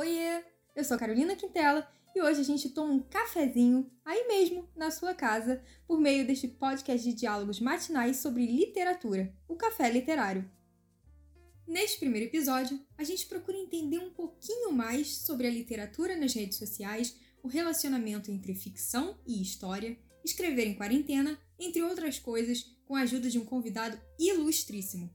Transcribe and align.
Oiê! 0.00 0.42
Eu 0.74 0.82
sou 0.82 0.96
Carolina 0.96 1.36
Quintela 1.36 1.86
e 2.16 2.22
hoje 2.22 2.40
a 2.40 2.42
gente 2.42 2.70
toma 2.70 2.90
um 2.90 3.00
cafezinho 3.00 3.92
aí 4.02 4.26
mesmo, 4.26 4.66
na 4.74 4.90
sua 4.90 5.12
casa, 5.14 5.62
por 5.86 6.00
meio 6.00 6.26
deste 6.26 6.48
podcast 6.48 7.06
de 7.06 7.14
diálogos 7.14 7.60
matinais 7.60 8.16
sobre 8.16 8.46
literatura, 8.46 9.30
o 9.46 9.56
Café 9.56 9.90
Literário. 9.90 10.50
Neste 11.68 11.98
primeiro 11.98 12.28
episódio, 12.28 12.80
a 12.96 13.04
gente 13.04 13.26
procura 13.26 13.58
entender 13.58 13.98
um 13.98 14.08
pouquinho 14.08 14.72
mais 14.72 15.18
sobre 15.18 15.46
a 15.46 15.50
literatura 15.50 16.16
nas 16.16 16.32
redes 16.32 16.56
sociais, 16.56 17.14
o 17.42 17.48
relacionamento 17.48 18.30
entre 18.30 18.54
ficção 18.54 19.20
e 19.26 19.42
história, 19.42 19.98
escrever 20.24 20.66
em 20.66 20.76
quarentena, 20.76 21.38
entre 21.58 21.82
outras 21.82 22.18
coisas, 22.18 22.74
com 22.86 22.96
a 22.96 23.02
ajuda 23.02 23.28
de 23.28 23.38
um 23.38 23.44
convidado 23.44 24.00
ilustríssimo. 24.18 25.14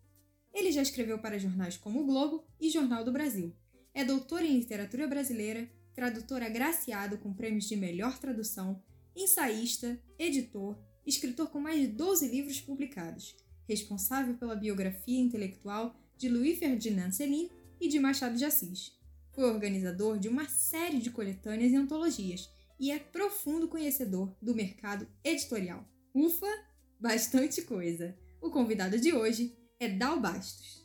Ele 0.53 0.71
já 0.71 0.83
escreveu 0.83 1.17
para 1.17 1.39
jornais 1.39 1.75
como 1.75 2.01
o 2.01 2.05
Globo 2.05 2.45
e 2.61 2.69
Jornal 2.69 3.03
do 3.03 3.11
Brasil. 3.11 3.51
É 3.95 4.03
doutor 4.03 4.43
em 4.43 4.57
literatura 4.57 5.07
brasileira, 5.07 5.71
tradutor 5.93 6.43
agraciado 6.43 7.17
com 7.17 7.33
prêmios 7.33 7.63
de 7.63 7.77
melhor 7.77 8.19
tradução, 8.19 8.83
ensaísta, 9.15 9.97
editor, 10.19 10.77
escritor 11.07 11.49
com 11.49 11.61
mais 11.61 11.79
de 11.79 11.87
12 11.87 12.27
livros 12.27 12.59
publicados, 12.59 13.37
responsável 13.65 14.35
pela 14.35 14.53
biografia 14.53 15.17
intelectual 15.17 15.95
de 16.17 16.27
Louis 16.27 16.59
Ferdinand 16.59 17.11
Céline 17.11 17.49
e 17.79 17.87
de 17.87 17.97
Machado 17.97 18.35
de 18.35 18.43
Assis. 18.43 18.99
Foi 19.31 19.45
organizador 19.45 20.19
de 20.19 20.27
uma 20.27 20.49
série 20.49 20.99
de 20.99 21.09
coletâneas 21.09 21.71
e 21.71 21.77
antologias 21.77 22.49
e 22.77 22.91
é 22.91 22.99
profundo 22.99 23.69
conhecedor 23.69 24.35
do 24.41 24.53
mercado 24.53 25.07
editorial. 25.23 25.87
Ufa, 26.13 26.51
bastante 26.99 27.61
coisa! 27.61 28.13
O 28.41 28.51
convidado 28.51 28.99
de 28.99 29.13
hoje 29.13 29.57
é 29.79 29.87
Dal 29.87 30.19
Bastos. 30.19 30.84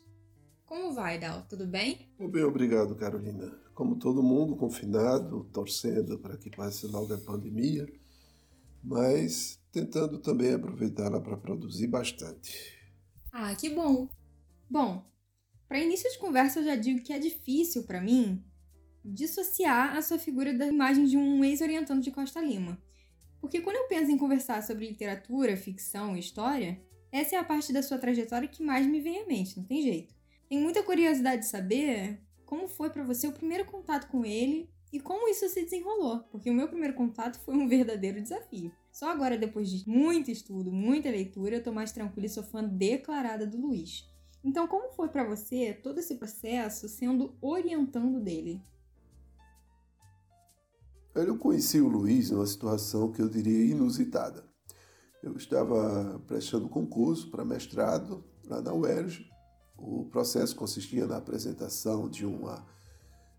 Como 0.71 0.93
vai, 0.93 1.19
Dal? 1.19 1.45
Tudo 1.49 1.67
bem? 1.67 2.07
Muito 2.17 2.31
bem, 2.31 2.45
obrigado, 2.45 2.95
Carolina. 2.95 3.51
Como 3.73 3.99
todo 3.99 4.23
mundo, 4.23 4.55
confinado, 4.55 5.43
torcendo 5.51 6.17
para 6.17 6.37
que 6.37 6.49
passe 6.49 6.87
logo 6.87 7.13
a 7.13 7.17
pandemia, 7.17 7.91
mas 8.81 9.59
tentando 9.69 10.17
também 10.17 10.53
aproveitá-la 10.53 11.19
para 11.19 11.35
produzir 11.35 11.87
bastante. 11.87 12.73
Ah, 13.33 13.53
que 13.53 13.69
bom! 13.69 14.07
Bom, 14.69 15.03
para 15.67 15.77
início 15.77 16.09
de 16.09 16.17
conversa 16.19 16.61
eu 16.61 16.63
já 16.63 16.77
digo 16.77 17.03
que 17.03 17.11
é 17.11 17.19
difícil 17.19 17.83
para 17.83 17.99
mim 17.99 18.41
dissociar 19.03 19.97
a 19.97 20.01
sua 20.01 20.17
figura 20.17 20.53
da 20.53 20.67
imagem 20.67 21.03
de 21.03 21.17
um 21.17 21.43
ex-orientando 21.43 22.01
de 22.01 22.11
Costa 22.11 22.39
Lima. 22.39 22.81
Porque 23.41 23.59
quando 23.59 23.75
eu 23.75 23.89
penso 23.89 24.09
em 24.09 24.17
conversar 24.17 24.63
sobre 24.63 24.87
literatura, 24.87 25.57
ficção 25.57 26.15
e 26.15 26.21
história, 26.21 26.81
essa 27.11 27.35
é 27.35 27.39
a 27.39 27.43
parte 27.43 27.73
da 27.73 27.83
sua 27.83 27.97
trajetória 27.97 28.47
que 28.47 28.63
mais 28.63 28.87
me 28.87 29.01
vem 29.01 29.19
à 29.19 29.27
mente, 29.27 29.57
não 29.57 29.65
tem 29.65 29.81
jeito. 29.81 30.20
Tenho 30.51 30.63
muita 30.63 30.83
curiosidade 30.83 31.43
de 31.43 31.47
saber 31.47 32.19
como 32.45 32.67
foi 32.67 32.89
para 32.89 33.05
você 33.05 33.25
o 33.25 33.31
primeiro 33.31 33.63
contato 33.63 34.09
com 34.09 34.25
ele 34.25 34.69
e 34.91 34.99
como 34.99 35.29
isso 35.29 35.47
se 35.47 35.63
desenrolou, 35.63 36.25
porque 36.29 36.49
o 36.49 36.53
meu 36.53 36.67
primeiro 36.67 36.93
contato 36.93 37.39
foi 37.39 37.55
um 37.55 37.69
verdadeiro 37.69 38.21
desafio. 38.21 38.69
Só 38.91 39.09
agora, 39.09 39.37
depois 39.37 39.69
de 39.69 39.87
muito 39.87 40.29
estudo, 40.29 40.69
muita 40.69 41.09
leitura, 41.09 41.55
eu 41.55 41.63
tô 41.63 41.71
mais 41.71 41.93
tranquila 41.93 42.25
e 42.25 42.29
sou 42.29 42.43
fã 42.43 42.61
declarada 42.65 43.47
do 43.47 43.61
Luiz. 43.61 44.05
Então, 44.43 44.67
como 44.67 44.91
foi 44.91 45.07
para 45.07 45.23
você 45.23 45.73
todo 45.73 45.99
esse 45.99 46.15
processo 46.15 46.89
sendo 46.89 47.33
orientando 47.39 48.19
dele? 48.19 48.61
Eu 51.15 51.37
conheci 51.37 51.79
o 51.79 51.87
Luiz 51.87 52.29
numa 52.29 52.45
situação 52.45 53.09
que 53.09 53.21
eu 53.21 53.29
diria 53.29 53.71
inusitada. 53.71 54.43
Eu 55.23 55.37
estava 55.37 56.21
prestando 56.27 56.67
concurso 56.67 57.31
para 57.31 57.45
mestrado 57.45 58.21
lá 58.45 58.61
na 58.61 58.73
UERJ. 58.73 59.30
O 59.81 60.05
processo 60.05 60.55
consistia 60.55 61.05
na 61.07 61.17
apresentação 61.17 62.07
de, 62.07 62.25
uma, 62.25 62.65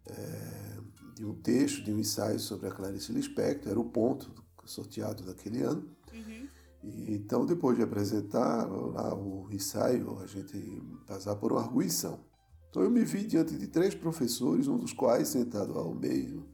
é, 0.07 0.79
de 1.15 1.25
um 1.25 1.35
texto, 1.35 1.83
de 1.83 1.93
um 1.93 1.99
ensaio 1.99 2.41
sobre 2.41 2.69
a 2.69 2.73
Clarice 2.73 3.13
Lispector, 3.13 3.71
era 3.71 3.81
o 3.81 3.85
ponto 3.85 4.31
sorteado 4.65 5.25
naquele 5.25 5.63
ano. 5.63 5.89
Uhum. 6.13 6.49
E, 6.83 7.15
então, 7.15 7.47
depois 7.47 7.77
de 7.77 7.83
apresentar 7.83 8.67
lá 8.67 9.15
o 9.15 9.49
ensaio, 9.53 10.19
a 10.21 10.27
gente 10.27 10.83
passar 11.07 11.37
por 11.37 11.53
uma 11.53 11.63
arguição. 11.63 12.21
Então, 12.69 12.83
eu 12.83 12.91
me 12.91 13.05
vi 13.05 13.25
diante 13.25 13.57
de 13.57 13.67
três 13.67 13.95
professores, 13.95 14.67
um 14.67 14.79
dos 14.79 14.93
quais, 14.93 15.29
sentado 15.29 15.79
ao 15.79 15.95
meio 15.95 16.45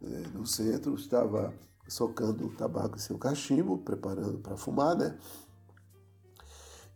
né, 0.00 0.30
no 0.34 0.46
centro, 0.46 0.94
estava 0.94 1.54
socando 1.88 2.46
o 2.46 2.52
tabaco 2.54 2.96
em 2.96 3.00
seu 3.00 3.18
cachimbo, 3.18 3.78
preparando 3.78 4.38
para 4.38 4.56
fumar, 4.56 4.96
né? 4.96 5.16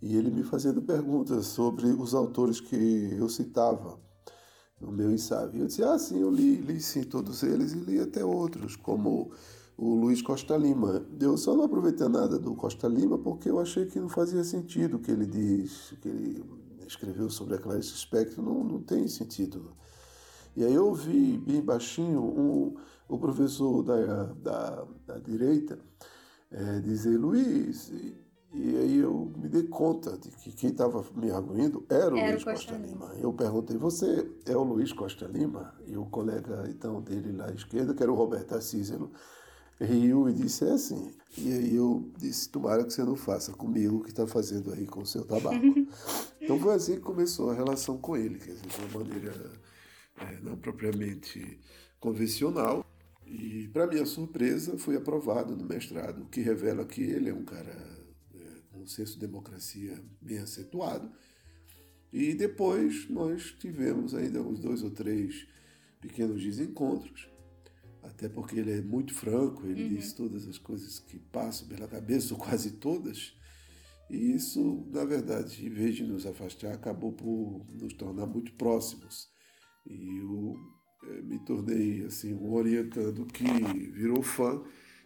E 0.04 0.18
ele 0.18 0.30
me 0.30 0.42
fazendo 0.42 0.82
perguntas 0.82 1.46
sobre 1.46 1.86
os 1.86 2.12
autores 2.14 2.60
que 2.60 3.16
eu 3.18 3.26
citava 3.26 3.98
no 4.78 4.92
meu 4.92 5.10
ensaio. 5.10 5.56
Eu 5.56 5.66
disse, 5.66 5.82
ah, 5.82 5.98
sim, 5.98 6.20
eu 6.20 6.30
li, 6.30 6.56
li 6.56 6.78
sim 6.78 7.04
todos 7.04 7.42
eles 7.42 7.72
e 7.72 7.78
li 7.78 7.98
até 7.98 8.22
outros, 8.22 8.76
como 8.76 9.32
o 9.78 9.94
Luiz 9.94 10.20
Costa 10.20 10.58
Lima. 10.58 11.06
Eu 11.18 11.38
só 11.38 11.56
não 11.56 11.64
aproveitei 11.64 12.06
nada 12.06 12.38
do 12.38 12.54
Costa 12.54 12.86
Lima 12.86 13.16
porque 13.16 13.48
eu 13.48 13.58
achei 13.58 13.86
que 13.86 13.98
não 13.98 14.10
fazia 14.10 14.44
sentido 14.44 14.98
o 14.98 15.00
que 15.00 15.10
ele 15.10 15.24
diz, 15.24 15.94
que 16.02 16.08
ele 16.08 16.44
escreveu 16.86 17.30
sobre 17.30 17.54
a 17.54 17.58
Clarice 17.58 17.94
não, 18.36 18.62
não 18.62 18.82
tem 18.82 19.08
sentido. 19.08 19.72
E 20.54 20.62
aí 20.62 20.74
eu 20.74 20.86
ouvi 20.86 21.38
bem 21.38 21.62
baixinho 21.62 22.20
um, 22.20 22.74
o 23.08 23.18
professor 23.18 23.82
da, 23.82 24.24
da, 24.34 24.86
da 25.06 25.18
direita 25.18 25.78
é, 26.50 26.80
dizer, 26.80 27.16
Luiz, 27.16 27.90
e, 28.54 28.76
aí 28.76 28.98
eu 28.98 29.32
me 29.36 29.48
dei 29.48 29.64
conta 29.64 30.16
de 30.16 30.30
que 30.30 30.52
quem 30.52 30.70
estava 30.70 31.04
me 31.14 31.30
arguindo 31.30 31.84
era 31.88 32.14
o 32.14 32.16
era 32.16 32.30
Luiz 32.32 32.44
Costa, 32.44 32.72
Costa 32.72 32.86
Lima. 32.86 33.06
Lima. 33.06 33.20
Eu 33.20 33.32
perguntei, 33.32 33.76
você 33.76 34.30
é 34.46 34.56
o 34.56 34.62
Luiz 34.62 34.92
Costa 34.92 35.26
Lima? 35.26 35.74
E 35.86 35.96
o 35.96 36.06
colega 36.06 36.64
então 36.68 37.00
dele 37.00 37.32
lá 37.32 37.46
à 37.46 37.52
esquerda, 37.52 37.92
que 37.92 38.02
era 38.02 38.12
o 38.12 38.14
Roberto 38.14 38.60
Cícero, 38.60 39.10
riu 39.80 40.28
e 40.28 40.32
disse, 40.32 40.64
é 40.64 40.70
assim. 40.70 41.12
E 41.36 41.52
aí 41.52 41.74
eu 41.74 42.08
disse, 42.16 42.48
tomara 42.48 42.84
que 42.84 42.92
você 42.92 43.02
não 43.02 43.16
faça 43.16 43.52
comigo 43.52 43.96
o 43.96 44.02
que 44.02 44.10
está 44.10 44.26
fazendo 44.26 44.72
aí 44.72 44.86
com 44.86 45.00
o 45.00 45.06
seu 45.06 45.24
tabaco. 45.24 45.56
então 46.40 46.58
foi 46.58 46.74
assim 46.74 46.94
que 46.94 47.00
começou 47.00 47.50
a 47.50 47.54
relação 47.54 47.98
com 47.98 48.16
ele, 48.16 48.38
quer 48.38 48.52
dizer, 48.52 48.66
de 48.66 48.94
uma 48.94 49.04
maneira 49.04 49.34
é, 50.18 50.40
não 50.42 50.56
propriamente 50.56 51.58
convencional, 51.98 52.86
e, 53.26 53.68
para 53.72 53.86
minha 53.86 54.04
surpresa, 54.04 54.76
foi 54.76 54.96
aprovado 54.96 55.56
no 55.56 55.64
mestrado, 55.64 56.22
o 56.22 56.26
que 56.26 56.40
revela 56.40 56.84
que 56.84 57.02
ele 57.02 57.30
é 57.30 57.34
um 57.34 57.44
cara 57.44 57.93
um 58.84 58.86
senso 58.86 59.14
de 59.14 59.20
democracia 59.20 60.02
bem 60.20 60.38
acentuado. 60.38 61.10
E 62.12 62.34
depois 62.34 63.08
nós 63.08 63.54
tivemos 63.58 64.14
ainda 64.14 64.40
uns 64.40 64.60
dois 64.60 64.82
ou 64.82 64.90
três 64.90 65.48
pequenos 66.00 66.42
desencontros, 66.42 67.28
até 68.02 68.28
porque 68.28 68.60
ele 68.60 68.70
é 68.70 68.82
muito 68.82 69.14
franco, 69.14 69.66
ele 69.66 69.82
uhum. 69.84 69.88
diz 69.88 70.12
todas 70.12 70.46
as 70.46 70.58
coisas 70.58 70.98
que 71.00 71.18
passam 71.18 71.66
pela 71.66 71.88
cabeça, 71.88 72.34
ou 72.34 72.38
quase 72.38 72.72
todas. 72.72 73.34
E 74.10 74.32
isso, 74.32 74.86
na 74.92 75.04
verdade, 75.04 75.66
em 75.66 75.70
vez 75.70 75.96
de 75.96 76.04
nos 76.04 76.26
afastar, 76.26 76.74
acabou 76.74 77.12
por 77.12 77.66
nos 77.72 77.94
tornar 77.94 78.26
muito 78.26 78.52
próximos. 78.52 79.28
E 79.86 80.20
o 80.20 80.56
é, 81.06 81.22
me 81.22 81.38
tornei 81.40 82.04
assim 82.04 82.34
um 82.34 82.52
orientando 82.52 83.26
que 83.26 83.44
virou 83.90 84.22
fã 84.22 84.62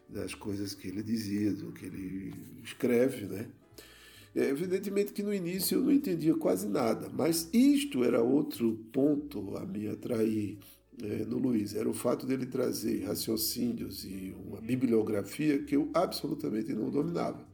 das 0.09 0.34
coisas 0.34 0.75
que 0.75 0.88
ele 0.88 1.03
dizia, 1.03 1.53
do 1.53 1.72
que 1.72 1.87
ele 1.87 2.33
escreve, 2.62 3.27
né? 3.27 3.50
É, 4.34 4.49
evidentemente 4.49 5.12
que 5.12 5.22
no 5.22 5.33
início 5.33 5.78
eu 5.78 5.83
não 5.83 5.93
entendia 5.93 6.34
quase 6.34 6.69
nada, 6.69 7.09
mas 7.12 7.49
isto 7.53 8.05
era 8.05 8.22
outro 8.22 8.75
ponto 8.93 9.56
a 9.56 9.65
me 9.65 9.89
atrair 9.89 10.59
é, 11.03 11.25
no 11.25 11.39
Luiz, 11.39 11.75
era 11.75 11.89
o 11.89 11.94
fato 11.94 12.27
dele 12.27 12.47
trazer 12.47 13.05
raciocínios 13.05 14.05
e 14.05 14.34
uma 14.47 14.61
bibliografia 14.61 15.62
que 15.62 15.77
eu 15.77 15.91
absolutamente 15.94 16.72
não 16.72 16.91
dominava. 16.91 17.47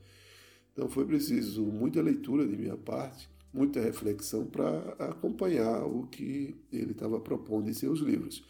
Então 0.73 0.89
foi 0.89 1.05
preciso 1.05 1.65
muita 1.65 2.03
leitura 2.03 2.47
de 2.47 2.57
minha 2.57 2.77
parte, 2.77 3.29
muita 3.53 3.81
reflexão 3.81 4.47
para 4.47 4.79
acompanhar 4.99 5.85
o 5.85 6.07
que 6.09 6.57
ele 6.73 6.91
estava 6.91 7.21
propondo 7.21 7.71
em 7.71 7.73
seus 7.73 8.01
livros. 8.01 8.45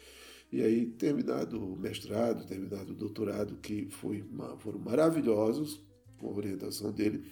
E 0.51 0.61
aí, 0.61 0.85
terminado 0.85 1.59
o 1.61 1.75
mestrado, 1.75 2.47
terminado 2.47 2.93
o 2.93 2.95
doutorado, 2.95 3.57
que 3.57 3.87
foi, 3.89 4.23
foram 4.59 4.79
maravilhosos, 4.79 5.81
com 6.17 6.27
a 6.27 6.33
orientação 6.33 6.91
dele, 6.91 7.25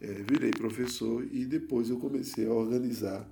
é, 0.00 0.12
virei 0.22 0.50
professor 0.50 1.26
e 1.32 1.44
depois 1.44 1.90
eu 1.90 1.98
comecei 1.98 2.46
a 2.46 2.52
organizar 2.52 3.30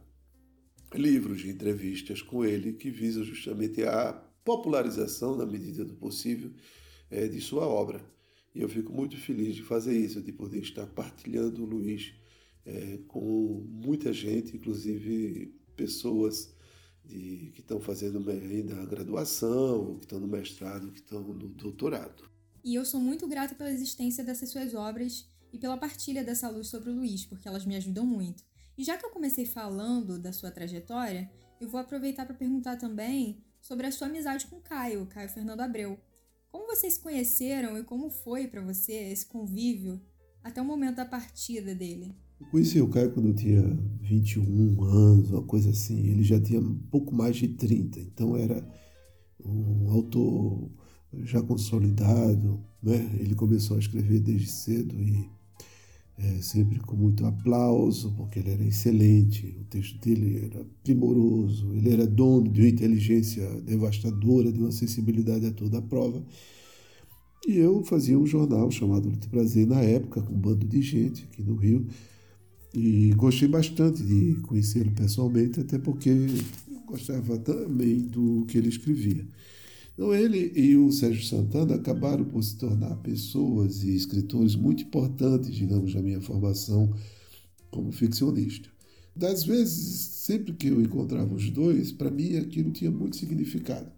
livros 0.95 1.41
de 1.41 1.51
entrevistas 1.51 2.21
com 2.23 2.45
ele 2.45 2.73
que 2.73 2.91
visam 2.91 3.23
justamente 3.23 3.83
a 3.83 4.13
popularização, 4.45 5.37
na 5.37 5.47
medida 5.47 5.85
do 5.85 5.95
possível, 5.95 6.51
é, 7.11 7.29
de 7.29 7.41
sua 7.41 7.67
obra. 7.67 8.05
E 8.55 8.61
eu 8.61 8.69
fico 8.69 8.93
muito 8.93 9.17
feliz 9.17 9.55
de 9.55 9.63
fazer 9.63 9.97
isso, 9.97 10.21
de 10.21 10.33
poder 10.33 10.61
estar 10.61 10.87
partilhando 10.87 11.63
o 11.63 11.67
Luiz 11.67 12.13
é, 12.67 12.99
com 13.07 13.65
muita 13.69 14.13
gente, 14.13 14.57
inclusive 14.57 15.55
pessoas 15.77 16.53
de, 17.05 17.53
que 17.55 17.61
estão 17.61 17.81
fazendo 17.81 18.29
ainda 18.29 18.81
a 18.81 18.87
graduação, 18.87 19.97
que 19.97 20.05
estão 20.05 20.21
no 20.21 20.29
mestrado, 20.29 20.91
que 20.91 20.99
estão 20.99 21.21
no 21.23 21.49
doutorado. 21.49 22.29
E 22.63 22.75
eu 22.75 22.85
sou 22.85 23.01
muito 23.01 23.27
grata 23.27 23.55
pela 23.55 23.71
existência 23.71 24.23
dessas 24.23 24.51
suas 24.51 24.75
obras 24.75 25.27
e 25.53 25.59
pela 25.59 25.77
partilha 25.77 26.25
dessa 26.25 26.49
luz 26.49 26.69
sobre 26.69 26.91
o 26.91 26.95
Luiz, 26.95 27.25
porque 27.25 27.49
elas 27.49 27.65
me 27.65 27.77
ajudam 27.77 28.05
muito. 28.05 28.45
E 28.77 28.85
já 28.85 28.97
que 28.97 29.05
eu 29.05 29.11
comecei 29.11 29.45
falando 29.45 30.19
da 30.19 30.33
sua 30.33 30.51
trajetória, 30.51 31.31
eu 31.61 31.69
vou 31.69 31.81
aproveitar 31.81 32.25
para 32.25 32.35
perguntar 32.35 32.77
também 32.77 33.45
sobre 33.61 33.87
a 33.87 33.93
sua 33.93 34.07
amizade 34.07 34.47
com 34.47 34.61
Caio, 34.61 35.07
Caio 35.07 35.29
Fernando 35.29 35.61
Abreu. 35.61 35.99
Como 36.49 36.67
vocês 36.67 36.95
se 36.95 37.01
conheceram 37.01 37.79
e 37.79 37.85
como 37.85 38.11
foi 38.11 38.47
para 38.47 38.63
você 38.63 38.93
esse 38.93 39.27
convívio 39.27 40.01
até 40.43 40.61
o 40.61 40.65
momento 40.65 40.97
da 40.97 41.05
partida 41.05 41.75
dele? 41.75 42.15
Eu 42.41 42.47
conheci 42.47 42.81
o 42.81 42.89
Caio 42.89 43.13
quando 43.13 43.29
eu 43.29 43.35
tinha 43.35 43.63
21 44.01 44.83
anos, 44.83 45.31
uma 45.31 45.43
coisa 45.43 45.71
assim. 45.71 45.99
Ele 46.07 46.23
já 46.23 46.41
tinha 46.41 46.61
pouco 46.91 47.15
mais 47.15 47.37
de 47.37 47.49
30, 47.49 48.01
então 48.01 48.37
era 48.37 48.67
um 49.45 49.91
autor 49.91 50.71
já 51.23 51.43
consolidado. 51.43 52.65
Né? 52.83 52.97
Ele 53.21 53.35
começou 53.35 53.77
a 53.77 53.81
escrever 53.81 54.21
desde 54.21 54.51
cedo 54.51 54.99
e 54.99 55.31
é, 56.23 56.43
sempre 56.43 56.79
com 56.81 56.97
muito 56.97 57.25
aplauso, 57.25 58.13
porque 58.13 58.39
ele 58.39 58.51
era 58.51 58.65
excelente, 58.65 59.57
o 59.59 59.65
texto 59.65 59.99
dele 60.01 60.51
era 60.53 60.67
primoroso, 60.83 61.73
ele 61.75 61.91
era 61.91 62.07
dono 62.07 62.49
de 62.49 62.61
uma 62.61 62.69
inteligência 62.69 63.49
devastadora, 63.63 64.53
de 64.53 64.61
uma 64.61 64.71
sensibilidade 64.71 65.47
a 65.47 65.51
toda 65.51 65.79
a 65.79 65.83
prova. 65.83 66.23
E 67.47 67.57
eu 67.57 67.83
fazia 67.85 68.19
um 68.19 68.27
jornal 68.27 68.71
chamado 68.71 69.09
Luta 69.09 69.29
Prazer 69.29 69.67
na 69.67 69.81
época, 69.81 70.21
com 70.21 70.35
um 70.35 70.39
bando 70.39 70.67
de 70.67 70.83
gente 70.83 71.25
aqui 71.25 71.43
no 71.43 71.57
Rio, 71.57 71.87
e 72.75 73.13
gostei 73.17 73.49
bastante 73.49 74.03
de 74.03 74.35
conhecê-lo 74.43 74.93
pessoalmente, 74.93 75.61
até 75.61 75.79
porque 75.79 76.15
gostava 76.87 77.39
também 77.39 78.01
do 78.01 78.45
que 78.47 78.59
ele 78.59 78.69
escrevia. 78.69 79.27
Então, 79.95 80.15
ele 80.15 80.53
e 80.55 80.77
o 80.77 80.91
Sérgio 80.91 81.25
Santana 81.25 81.75
acabaram 81.75 82.25
por 82.25 82.43
se 82.43 82.57
tornar 82.57 82.97
pessoas 82.97 83.83
e 83.83 83.95
escritores 83.95 84.55
muito 84.55 84.83
importantes, 84.83 85.55
digamos, 85.55 85.95
na 85.95 86.03
minha 86.03 86.21
formação 86.21 86.95
como 87.71 87.93
ficcionista. 87.93 88.69
Das 89.15 89.45
vezes, 89.45 90.01
sempre 90.01 90.53
que 90.55 90.69
eu 90.69 90.81
encontrava 90.81 91.35
os 91.35 91.51
dois, 91.51 91.93
para 91.93 92.11
mim 92.11 92.37
aquilo 92.37 92.71
tinha 92.71 92.91
muito 92.91 93.17
significado. 93.17 93.91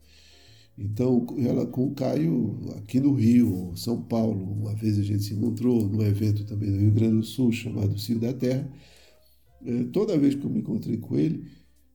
Então, 0.76 1.26
ela 1.38 1.66
com 1.66 1.86
o 1.86 1.94
Caio, 1.94 2.58
aqui 2.78 2.98
no 2.98 3.12
Rio, 3.12 3.72
São 3.76 4.02
Paulo, 4.02 4.42
uma 4.42 4.74
vez 4.74 4.98
a 4.98 5.02
gente 5.02 5.22
se 5.22 5.34
encontrou 5.34 5.86
num 5.88 6.02
evento 6.02 6.44
também 6.44 6.70
no 6.70 6.80
Rio 6.80 6.92
Grande 6.92 7.16
do 7.18 7.22
Sul, 7.22 7.52
chamado 7.52 7.98
Cio 7.98 8.18
da 8.18 8.32
Terra. 8.32 8.68
É, 9.64 9.84
toda 9.84 10.18
vez 10.18 10.34
que 10.34 10.44
eu 10.44 10.50
me 10.50 10.60
encontrei 10.60 10.96
com 10.96 11.16
ele, 11.16 11.44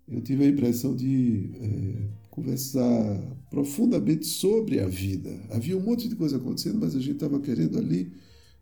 eu 0.07 0.21
tive 0.21 0.45
a 0.45 0.47
impressão 0.47 0.95
de 0.95 1.49
é, 1.59 2.07
conversar 2.37 3.19
profundamente 3.49 4.27
sobre 4.27 4.79
a 4.79 4.87
vida. 4.87 5.35
Havia 5.49 5.75
um 5.75 5.81
monte 5.81 6.07
de 6.07 6.15
coisa 6.15 6.37
acontecendo, 6.37 6.79
mas 6.79 6.95
a 6.95 6.99
gente 6.99 7.13
estava 7.13 7.39
querendo 7.39 7.79
ali 7.79 8.11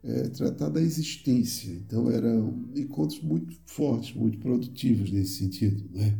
é, 0.01 0.29
tratar 0.29 0.69
da 0.69 0.81
existência. 0.81 1.69
Então 1.73 2.09
eram 2.09 2.63
encontros 2.73 3.21
muito 3.21 3.53
fortes, 3.65 4.15
muito 4.15 4.37
produtivos 4.37 5.11
nesse 5.11 5.39
sentido. 5.39 5.83
Né? 5.91 6.17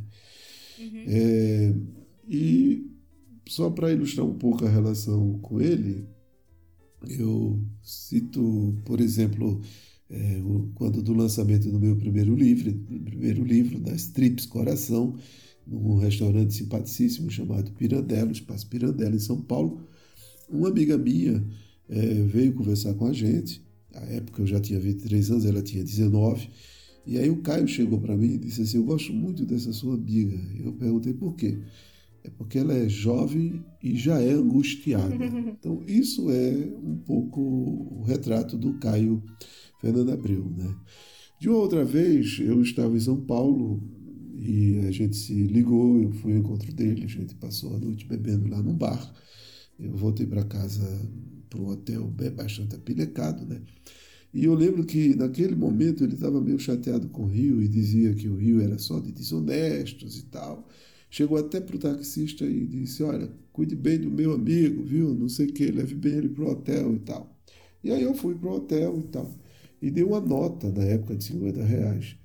Uhum. 0.77 1.03
É, 1.07 1.75
e 2.27 2.91
só 3.47 3.69
para 3.69 3.93
ilustrar 3.93 4.27
um 4.27 4.37
pouco 4.37 4.65
a 4.65 4.69
relação 4.69 5.39
com 5.39 5.61
ele, 5.61 6.05
eu 7.07 7.57
cito, 7.81 8.75
por 8.83 8.99
exemplo, 8.99 9.61
é, 10.09 10.41
quando 10.73 11.01
do 11.01 11.13
lançamento 11.13 11.71
do 11.71 11.79
meu 11.79 11.95
primeiro 11.95 12.35
livro, 12.35 12.73
primeiro 13.05 13.45
livro 13.45 13.79
das 13.79 14.07
Trips 14.07 14.45
Coração, 14.45 15.15
num 15.67 15.97
restaurante 15.97 16.53
simpaticíssimo 16.53 17.29
chamado 17.29 17.71
Pirandello, 17.71 18.31
Espaço 18.31 18.67
Pirandello, 18.67 19.15
em 19.15 19.19
São 19.19 19.41
Paulo, 19.41 19.81
uma 20.49 20.69
amiga 20.69 20.97
minha 20.97 21.43
é, 21.89 22.23
veio 22.23 22.53
conversar 22.53 22.93
com 22.93 23.07
a 23.07 23.13
gente. 23.13 23.63
Na 23.93 24.01
época 24.01 24.41
eu 24.41 24.47
já 24.47 24.59
tinha 24.59 24.79
23 24.79 25.31
anos, 25.31 25.45
ela 25.45 25.61
tinha 25.61 25.83
19. 25.83 26.49
E 27.05 27.17
aí 27.17 27.29
o 27.29 27.41
Caio 27.41 27.67
chegou 27.67 27.99
para 27.99 28.17
mim 28.17 28.33
e 28.33 28.37
disse 28.37 28.61
assim: 28.61 28.77
Eu 28.77 28.83
gosto 28.83 29.13
muito 29.13 29.45
dessa 29.45 29.71
sua 29.71 29.93
amiga. 29.93 30.37
Eu 30.63 30.73
perguntei 30.73 31.13
por 31.13 31.35
quê. 31.35 31.57
É 32.23 32.29
porque 32.31 32.57
ela 32.57 32.73
é 32.73 32.89
jovem 32.89 33.63
e 33.83 33.95
já 33.95 34.19
é 34.19 34.31
angustiada. 34.31 35.15
Então, 35.57 35.83
isso 35.87 36.29
é 36.29 36.69
um 36.83 36.95
pouco 36.95 37.41
o 37.41 38.03
retrato 38.03 38.55
do 38.55 38.73
Caio 38.73 39.23
Fernando 39.81 40.11
Abreu. 40.11 40.45
Né? 40.55 40.75
De 41.39 41.49
outra 41.49 41.83
vez, 41.83 42.37
eu 42.39 42.61
estava 42.61 42.95
em 42.95 42.99
São 42.99 43.19
Paulo 43.21 43.81
e 44.37 44.79
a 44.87 44.91
gente 44.91 45.15
se 45.15 45.33
ligou, 45.33 46.01
eu 46.01 46.11
fui 46.11 46.33
ao 46.33 46.39
encontro 46.39 46.71
dele, 46.73 47.03
a 47.05 47.07
gente 47.07 47.35
passou 47.35 47.75
a 47.75 47.79
noite 47.79 48.05
bebendo 48.05 48.47
lá 48.49 48.61
no 48.61 48.73
bar. 48.73 49.13
Eu 49.79 49.95
voltei 49.95 50.25
para 50.25 50.43
casa, 50.43 50.85
para 51.49 51.59
o 51.59 51.69
hotel, 51.69 52.07
bastante 52.35 52.75
apilecado, 52.75 53.45
né? 53.45 53.61
E 54.33 54.45
eu 54.45 54.53
lembro 54.53 54.85
que 54.85 55.15
naquele 55.15 55.55
momento 55.55 56.03
ele 56.03 56.15
estava 56.15 56.41
meio 56.41 56.59
chateado 56.59 57.07
com 57.09 57.23
o 57.23 57.27
Rio 57.27 57.61
e 57.61 57.67
dizia 57.67 58.13
que 58.13 58.27
o 58.27 58.35
Rio 58.35 58.61
era 58.61 58.77
só 58.77 58.99
de 58.99 59.11
desonestos 59.11 60.19
e 60.19 60.25
tal. 60.25 60.67
Chegou 61.09 61.37
até 61.37 61.61
para 61.61 61.75
o 61.75 61.79
taxista 61.79 62.45
e 62.45 62.65
disse: 62.65 63.01
Olha, 63.03 63.31
cuide 63.53 63.75
bem 63.75 63.99
do 63.99 64.11
meu 64.11 64.33
amigo, 64.33 64.83
viu? 64.83 65.13
Não 65.13 65.29
sei 65.29 65.47
o 65.47 65.53
que, 65.53 65.71
leve 65.71 65.95
bem 65.95 66.13
ele 66.15 66.29
para 66.29 66.43
o 66.43 66.51
hotel 66.51 66.95
e 66.95 66.99
tal. 66.99 67.39
E 67.83 67.91
aí 67.91 68.03
eu 68.03 68.13
fui 68.13 68.35
para 68.35 68.49
o 68.49 68.55
hotel 68.55 68.99
e 68.99 69.07
tal 69.07 69.45
e 69.85 69.91
deu 69.91 70.07
uma 70.07 70.19
nota 70.19 70.71
na 70.71 70.83
época 70.83 71.15
de 71.15 71.23
50 71.23 71.63
reais. 71.63 72.15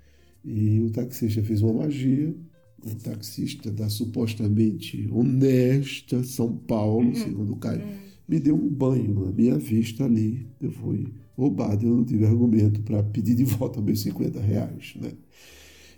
E 0.45 0.81
o 0.81 0.91
taxista 0.91 1.43
fez 1.43 1.63
uma 1.63 1.85
magia, 1.85 2.35
o 2.83 2.95
taxista 2.97 3.71
da 3.71 3.89
supostamente 3.89 5.09
honesta 5.13 6.23
São 6.25 6.57
Paulo, 6.57 7.09
uhum. 7.09 7.15
segundo 7.15 7.53
o 7.53 7.57
Caio, 7.57 7.83
uhum. 7.83 7.95
me 8.29 8.41
deu 8.41 8.55
um 8.55 8.69
banho 8.69 9.27
na 9.27 9.33
minha 9.33 9.59
vista 9.59 10.05
ali. 10.05 10.47
Eu 10.61 10.71
fui 10.71 11.07
roubado, 11.37 11.87
eu 11.87 11.97
não 11.97 12.05
tive 12.05 12.27
argumento 12.27 12.81
para 12.83 13.03
pedir 13.03 13.35
de 13.35 13.45
volta 13.45 13.81
meus 13.81 14.01
50 14.01 14.41
reais. 14.41 14.95
Né? 15.01 15.13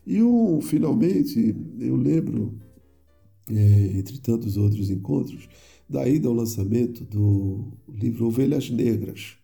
E 0.07 0.23
um, 0.23 0.61
finalmente, 0.61 1.55
eu 1.79 1.97
lembro, 1.97 2.59
é, 3.49 3.99
entre 3.99 4.19
tantos 4.19 4.57
outros 4.57 4.91
encontros, 4.91 5.49
da 5.89 6.09
ida 6.09 6.27
ao 6.27 6.35
lançamento 6.35 7.05
do 7.05 7.73
livro 7.89 8.27
Ovelhas 8.27 8.71
Negras, 8.71 9.35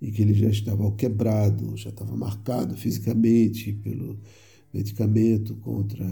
em 0.00 0.10
que 0.10 0.22
ele 0.22 0.34
já 0.34 0.48
estava 0.48 0.90
quebrado, 0.92 1.76
já 1.76 1.90
estava 1.90 2.16
marcado 2.16 2.76
fisicamente 2.76 3.72
pelo 3.72 4.18
medicamento 4.76 5.54
contra 5.56 6.04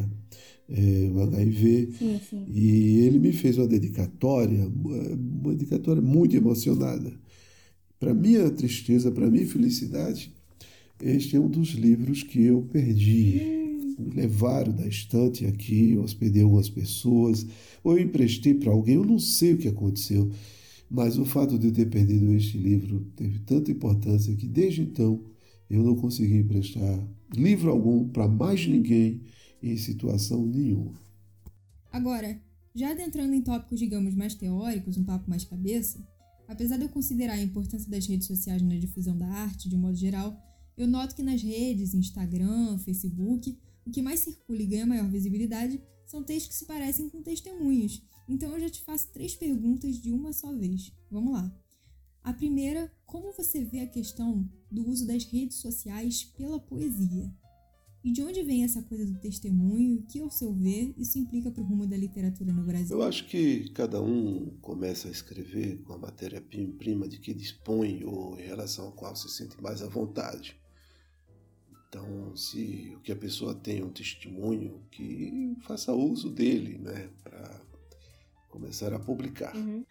é, 0.69 1.11
o 1.13 1.21
HIV. 1.21 1.91
Sim, 1.99 2.21
sim. 2.29 2.47
E 2.49 3.01
ele 3.01 3.19
me 3.19 3.33
fez 3.33 3.59
uma 3.59 3.67
dedicatória, 3.67 4.67
uma 4.67 5.53
dedicatória 5.55 6.03
muito 6.03 6.37
emocionada. 6.37 7.13
Para 7.99 8.15
minha 8.15 8.51
tristeza, 8.51 9.11
para 9.11 9.31
minha 9.31 9.47
felicidade, 9.47 10.33
este 11.03 11.37
é 11.37 11.41
um 11.41 11.49
dos 11.49 11.71
livros 11.71 12.23
que 12.23 12.43
eu 12.43 12.63
perdi. 12.63 13.41
Hum. 13.41 13.65
Me 13.97 14.11
levaram 14.11 14.73
da 14.73 14.89
estante 14.89 15.47
aqui, 15.47 15.93
eu 15.93 16.03
hospedei 16.03 16.43
algumas 16.43 16.69
pessoas, 16.69 17.47
ou 17.83 17.97
eu 17.97 18.03
emprestei 18.03 18.53
para 18.53 18.73
alguém, 18.73 18.97
eu 18.97 19.05
não 19.05 19.21
sei 19.21 19.53
o 19.53 19.57
que 19.57 19.69
aconteceu. 19.69 20.31
Mas 20.91 21.17
o 21.17 21.25
fato 21.25 21.59
de 21.59 21.69
eu 21.69 21.73
ter 21.73 21.89
perdido 21.89 22.35
este 22.35 22.59
livro 22.59 23.07
teve 23.15 23.39
tanta 23.41 23.71
importância 23.71 24.35
que 24.35 24.49
desde 24.49 24.83
então 24.83 25.23
eu 25.71 25.83
não 25.83 25.95
consegui 25.95 26.37
emprestar 26.37 27.07
livro 27.37 27.71
algum 27.71 28.09
para 28.09 28.29
mais 28.29 28.67
ninguém 28.67 29.23
em 29.63 29.77
situação 29.77 30.47
nenhuma. 30.47 30.95
Agora, 31.93 32.41
já 32.75 32.91
adentrando 32.91 33.35
em 33.35 33.41
tópicos, 33.41 33.79
digamos, 33.79 34.15
mais 34.15 34.35
teóricos, 34.35 34.97
um 34.97 35.05
papo 35.05 35.31
mais 35.31 35.45
cabeça, 35.45 36.05
apesar 36.49 36.77
de 36.77 36.85
eu 36.85 36.89
considerar 36.89 37.35
a 37.35 37.43
importância 37.43 37.91
das 37.91 38.07
redes 38.07 38.27
sociais 38.27 38.61
na 38.63 38.77
difusão 38.77 39.17
da 39.17 39.29
arte 39.29 39.69
de 39.69 39.77
modo 39.77 39.97
geral, 39.97 40.37
eu 40.77 40.89
noto 40.89 41.15
que 41.15 41.23
nas 41.23 41.41
redes, 41.41 41.95
Instagram, 41.95 42.79
Facebook, 42.79 43.57
o 43.87 43.91
que 43.91 44.03
mais 44.03 44.21
circula 44.21 44.61
e 44.61 44.67
ganha 44.67 44.87
maior 44.87 45.09
visibilidade 45.09 45.81
são 46.05 46.23
textos 46.23 46.49
que 46.49 46.59
se 46.59 46.67
parecem 46.67 47.09
com 47.09 47.23
testemunhos. 47.23 48.03
Então 48.29 48.53
eu 48.53 48.61
já 48.61 48.69
te 48.69 48.83
faço 48.83 49.09
três 49.13 49.35
perguntas 49.35 49.97
de 49.97 50.11
uma 50.11 50.33
só 50.33 50.53
vez. 50.53 50.93
Vamos 51.11 51.33
lá. 51.33 51.64
A 52.25 52.33
primeira, 52.33 52.91
como 53.05 53.33
você 53.33 53.63
vê 53.63 53.81
a 53.81 53.87
questão 53.87 54.49
do 54.71 54.89
uso 54.89 55.07
das 55.07 55.25
redes 55.25 55.59
sociais 55.59 56.25
pela 56.25 56.59
poesia? 56.59 57.31
E 58.03 58.11
de 58.11 58.23
onde 58.23 58.43
vem 58.43 58.65
essa 58.65 58.83
coisa 58.83 59.05
do 59.05 59.19
testemunho? 59.19 59.97
O 59.97 60.03
que, 60.07 60.21
ao 60.21 60.31
seu 60.31 60.51
ver, 60.55 60.95
isso 60.97 61.19
implica 61.19 61.51
para 61.51 61.63
o 61.63 61.67
rumo 61.67 61.87
da 61.87 61.99
literatura 61.99 62.51
no 62.51 62.65
Brasil? 62.65 62.97
Eu 62.97 63.03
acho 63.03 63.27
que 63.27 63.69
cada 63.73 64.01
um 64.01 64.57
começa 64.63 65.07
a 65.07 65.11
escrever 65.11 65.83
com 65.83 65.93
a 65.93 65.99
matéria-prima 65.99 67.07
de 67.07 67.19
que 67.19 67.35
dispõe 67.35 68.05
ou 68.05 68.41
em 68.41 68.43
relação 68.43 68.89
a 68.89 68.93
qual 68.93 69.15
se 69.15 69.29
sente 69.29 69.63
mais 69.63 69.83
à 69.83 69.87
vontade. 69.87 70.59
Então, 71.89 72.35
se 72.35 72.95
o 72.97 73.01
que 73.01 73.13
a 73.13 73.17
pessoa 73.17 73.55
tem 73.55 73.81
é 73.81 73.85
um 73.85 73.93
testemunho, 73.93 74.83
que 74.91 75.57
faça 75.61 75.93
uso 75.93 76.31
dele, 76.31 76.79
né, 76.79 77.11
para 77.23 77.61
começar 78.49 78.95
a 78.95 78.99
publicar. 78.99 79.55
Uhum. 79.55 79.85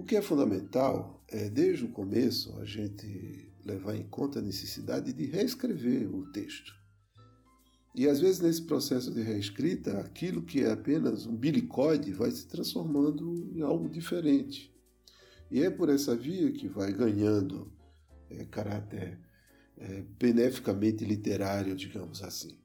O 0.00 0.02
que 0.02 0.16
é 0.16 0.22
fundamental 0.22 1.22
é, 1.28 1.50
desde 1.50 1.84
o 1.84 1.90
começo, 1.90 2.58
a 2.58 2.64
gente 2.64 3.52
levar 3.62 3.94
em 3.94 4.02
conta 4.04 4.38
a 4.38 4.42
necessidade 4.42 5.12
de 5.12 5.26
reescrever 5.26 6.10
o 6.10 6.24
texto. 6.32 6.74
E 7.94 8.08
às 8.08 8.18
vezes, 8.18 8.40
nesse 8.40 8.62
processo 8.62 9.12
de 9.12 9.20
reescrita, 9.20 9.98
aquilo 10.00 10.40
que 10.40 10.62
é 10.62 10.72
apenas 10.72 11.26
um 11.26 11.36
bilicoide 11.36 12.14
vai 12.14 12.30
se 12.30 12.48
transformando 12.48 13.52
em 13.54 13.60
algo 13.60 13.90
diferente. 13.90 14.74
E 15.50 15.62
é 15.62 15.68
por 15.68 15.90
essa 15.90 16.16
via 16.16 16.50
que 16.50 16.66
vai 16.66 16.94
ganhando 16.94 17.70
é, 18.30 18.46
caráter 18.46 19.20
é, 19.76 20.02
beneficamente 20.18 21.04
literário, 21.04 21.76
digamos 21.76 22.22
assim. 22.22 22.58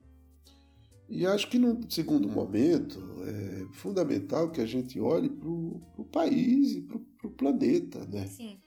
E 1.07 1.25
acho 1.25 1.49
que, 1.49 1.59
num 1.59 1.87
segundo 1.89 2.27
momento, 2.27 2.99
é 3.27 3.67
fundamental 3.73 4.49
que 4.51 4.59
a 4.59 4.65
gente 4.65 4.99
olhe 4.99 5.29
para 5.29 5.49
o 5.49 6.07
país 6.11 6.71
e 6.71 6.81
para 6.81 6.97
o 6.97 7.05
planeta, 7.29 8.05
né? 8.05 8.27
Sim. 8.27 8.59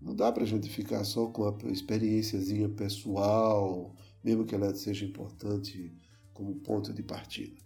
Não 0.00 0.16
dá 0.16 0.32
para 0.32 0.42
a 0.42 0.46
gente 0.46 0.68
ficar 0.68 1.04
só 1.04 1.28
com 1.28 1.44
a 1.46 1.70
experiênciazinha 1.70 2.68
pessoal, 2.68 3.94
mesmo 4.22 4.44
que 4.44 4.54
ela 4.54 4.74
seja 4.74 5.04
importante 5.04 5.94
como 6.32 6.56
ponto 6.56 6.92
de 6.92 7.02
partida. 7.02 7.60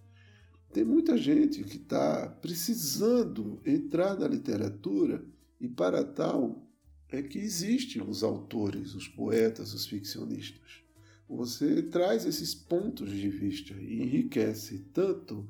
Tem 0.72 0.84
muita 0.84 1.16
gente 1.16 1.64
que 1.64 1.76
está 1.76 2.28
precisando 2.28 3.62
entrar 3.64 4.18
na 4.18 4.28
literatura 4.28 5.24
e, 5.58 5.66
para 5.66 6.04
tal, 6.04 6.68
é 7.08 7.22
que 7.22 7.38
existem 7.38 8.02
os 8.02 8.22
autores, 8.22 8.94
os 8.94 9.08
poetas, 9.08 9.72
os 9.72 9.86
ficcionistas. 9.86 10.82
Você 11.28 11.82
traz 11.82 12.26
esses 12.26 12.54
pontos 12.54 13.10
de 13.10 13.28
vista 13.28 13.72
e 13.74 14.02
enriquece 14.02 14.80
tanto 14.92 15.48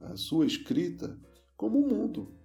a 0.00 0.16
sua 0.16 0.46
escrita 0.46 1.18
como 1.56 1.80
o 1.80 1.88
mundo. 1.88 2.37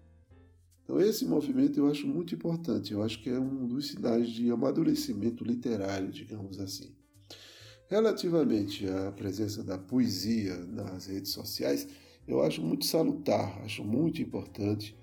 Então, 0.83 0.99
esse 0.99 1.25
movimento 1.25 1.79
eu 1.79 1.89
acho 1.89 2.05
muito 2.05 2.35
importante. 2.35 2.91
Eu 2.91 3.01
acho 3.01 3.21
que 3.21 3.29
é 3.29 3.39
um 3.39 3.65
dos 3.67 3.87
sinais 3.87 4.29
de 4.29 4.51
amadurecimento 4.51 5.43
literário, 5.43 6.11
digamos 6.11 6.59
assim. 6.59 6.93
Relativamente 7.87 8.87
à 8.87 9.11
presença 9.11 9.63
da 9.63 9.77
poesia 9.77 10.57
nas 10.65 11.05
redes 11.05 11.31
sociais, 11.31 11.87
eu 12.27 12.41
acho 12.41 12.61
muito 12.61 12.85
salutar, 12.85 13.61
acho 13.63 13.83
muito 13.83 14.21
importante. 14.21 14.95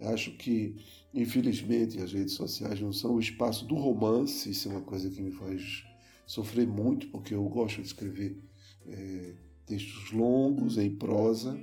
Acho 0.00 0.36
que, 0.36 0.76
infelizmente, 1.12 2.00
as 2.00 2.12
redes 2.12 2.34
sociais 2.34 2.80
não 2.80 2.92
são 2.92 3.16
o 3.16 3.20
espaço 3.20 3.66
do 3.66 3.74
romance, 3.74 4.50
isso 4.50 4.68
é 4.68 4.72
uma 4.72 4.80
coisa 4.80 5.10
que 5.10 5.20
me 5.20 5.30
faz 5.30 5.84
sofrer 6.26 6.66
muito, 6.66 7.08
porque 7.08 7.34
eu 7.34 7.44
gosto 7.44 7.82
de 7.82 7.88
escrever 7.88 8.42
é, 8.86 9.34
textos 9.66 10.10
longos, 10.10 10.78
em 10.78 10.96
prosa, 10.96 11.62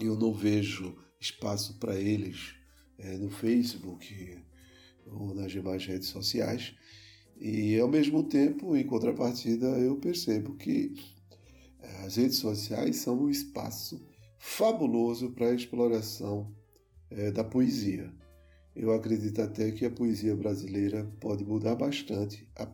e 0.00 0.04
eu 0.04 0.16
não 0.16 0.32
vejo 0.32 0.96
espaço 1.20 1.78
para 1.78 1.94
eles 1.94 2.54
é, 2.98 3.16
no 3.16 3.30
Facebook 3.30 4.38
ou 5.06 5.34
nas 5.34 5.52
demais 5.52 5.84
redes 5.84 6.08
sociais. 6.08 6.74
E 7.38 7.78
ao 7.78 7.88
mesmo 7.88 8.22
tempo, 8.22 8.76
em 8.76 8.86
contrapartida, 8.86 9.66
eu 9.78 9.96
percebo 9.96 10.54
que 10.54 10.94
é, 11.80 12.06
as 12.06 12.16
redes 12.16 12.38
sociais 12.38 12.96
são 12.96 13.22
um 13.22 13.30
espaço 13.30 14.04
fabuloso 14.38 15.30
para 15.30 15.48
a 15.48 15.54
exploração 15.54 16.54
é, 17.10 17.30
da 17.30 17.44
poesia. 17.44 18.12
Eu 18.74 18.92
acredito 18.92 19.40
até 19.40 19.70
que 19.70 19.86
a 19.86 19.90
poesia 19.90 20.36
brasileira 20.36 21.10
pode 21.20 21.44
mudar 21.44 21.74
bastante 21.74 22.46
a, 22.54 22.64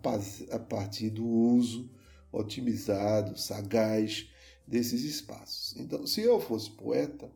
a 0.50 0.58
partir 0.58 1.10
do 1.10 1.24
uso 1.24 1.88
otimizado, 2.32 3.38
sagaz 3.38 4.28
desses 4.66 5.04
espaços. 5.04 5.76
Então, 5.78 6.06
se 6.06 6.22
eu 6.22 6.40
fosse 6.40 6.70
poeta, 6.70 7.30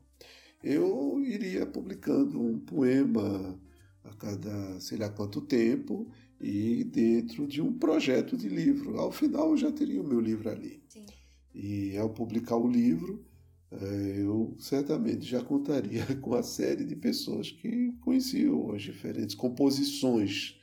eu 0.67 1.23
iria 1.25 1.65
publicando 1.65 2.41
um 2.41 2.59
poema 2.59 3.57
a 4.03 4.13
cada 4.15 4.81
sei 4.81 4.99
lá 4.99 5.09
quanto 5.09 5.41
tempo 5.41 6.11
e 6.41 6.83
dentro 6.85 7.47
de 7.47 7.63
um 7.63 7.73
projeto 7.73 8.37
de 8.37 8.49
livro. 8.49 8.99
Ao 8.99 9.13
final 9.13 9.51
eu 9.51 9.57
já 9.57 9.71
teria 9.71 10.03
o 10.03 10.07
meu 10.07 10.21
livro 10.21 10.51
ali. 10.51 10.83
Sim. 10.89 11.07
E 11.55 11.97
ao 11.97 12.11
publicar 12.11 12.57
o 12.57 12.69
livro, 12.69 13.25
eh, 13.71 14.17
eu 14.19 14.57
certamente 14.59 15.25
já 15.25 15.41
contaria 15.43 16.05
com 16.21 16.35
a 16.35 16.43
série 16.43 16.85
de 16.85 16.97
pessoas 16.97 17.53
que 17.53 17.93
conheciam 18.01 18.73
as 18.73 18.83
diferentes 18.83 19.37
composições, 19.37 20.59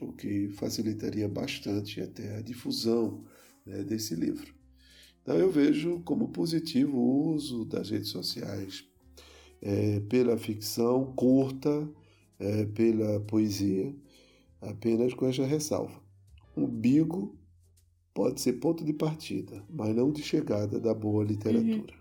o 0.00 0.12
que 0.12 0.48
facilitaria 0.50 1.28
bastante 1.28 2.00
até 2.00 2.36
a 2.36 2.40
difusão 2.40 3.24
né, 3.66 3.82
desse 3.82 4.14
livro. 4.14 4.54
Então 5.22 5.36
eu 5.36 5.50
vejo 5.50 6.00
como 6.04 6.28
positivo 6.28 6.96
o 6.96 7.34
uso 7.34 7.64
das 7.64 7.90
redes 7.90 8.08
sociais 8.08 8.87
é, 9.62 10.00
pela 10.00 10.36
ficção 10.36 11.12
curta, 11.14 11.88
é, 12.38 12.64
pela 12.66 13.20
poesia, 13.20 13.94
apenas 14.60 15.14
com 15.14 15.26
esta 15.26 15.44
ressalva. 15.44 16.00
O 16.56 16.62
umbigo 16.62 17.36
pode 18.14 18.40
ser 18.40 18.54
ponto 18.54 18.84
de 18.84 18.92
partida, 18.92 19.62
mas 19.70 19.94
não 19.94 20.10
de 20.10 20.22
chegada 20.22 20.80
da 20.80 20.92
boa 20.92 21.24
literatura. 21.24 21.94
Uhum. 21.94 21.98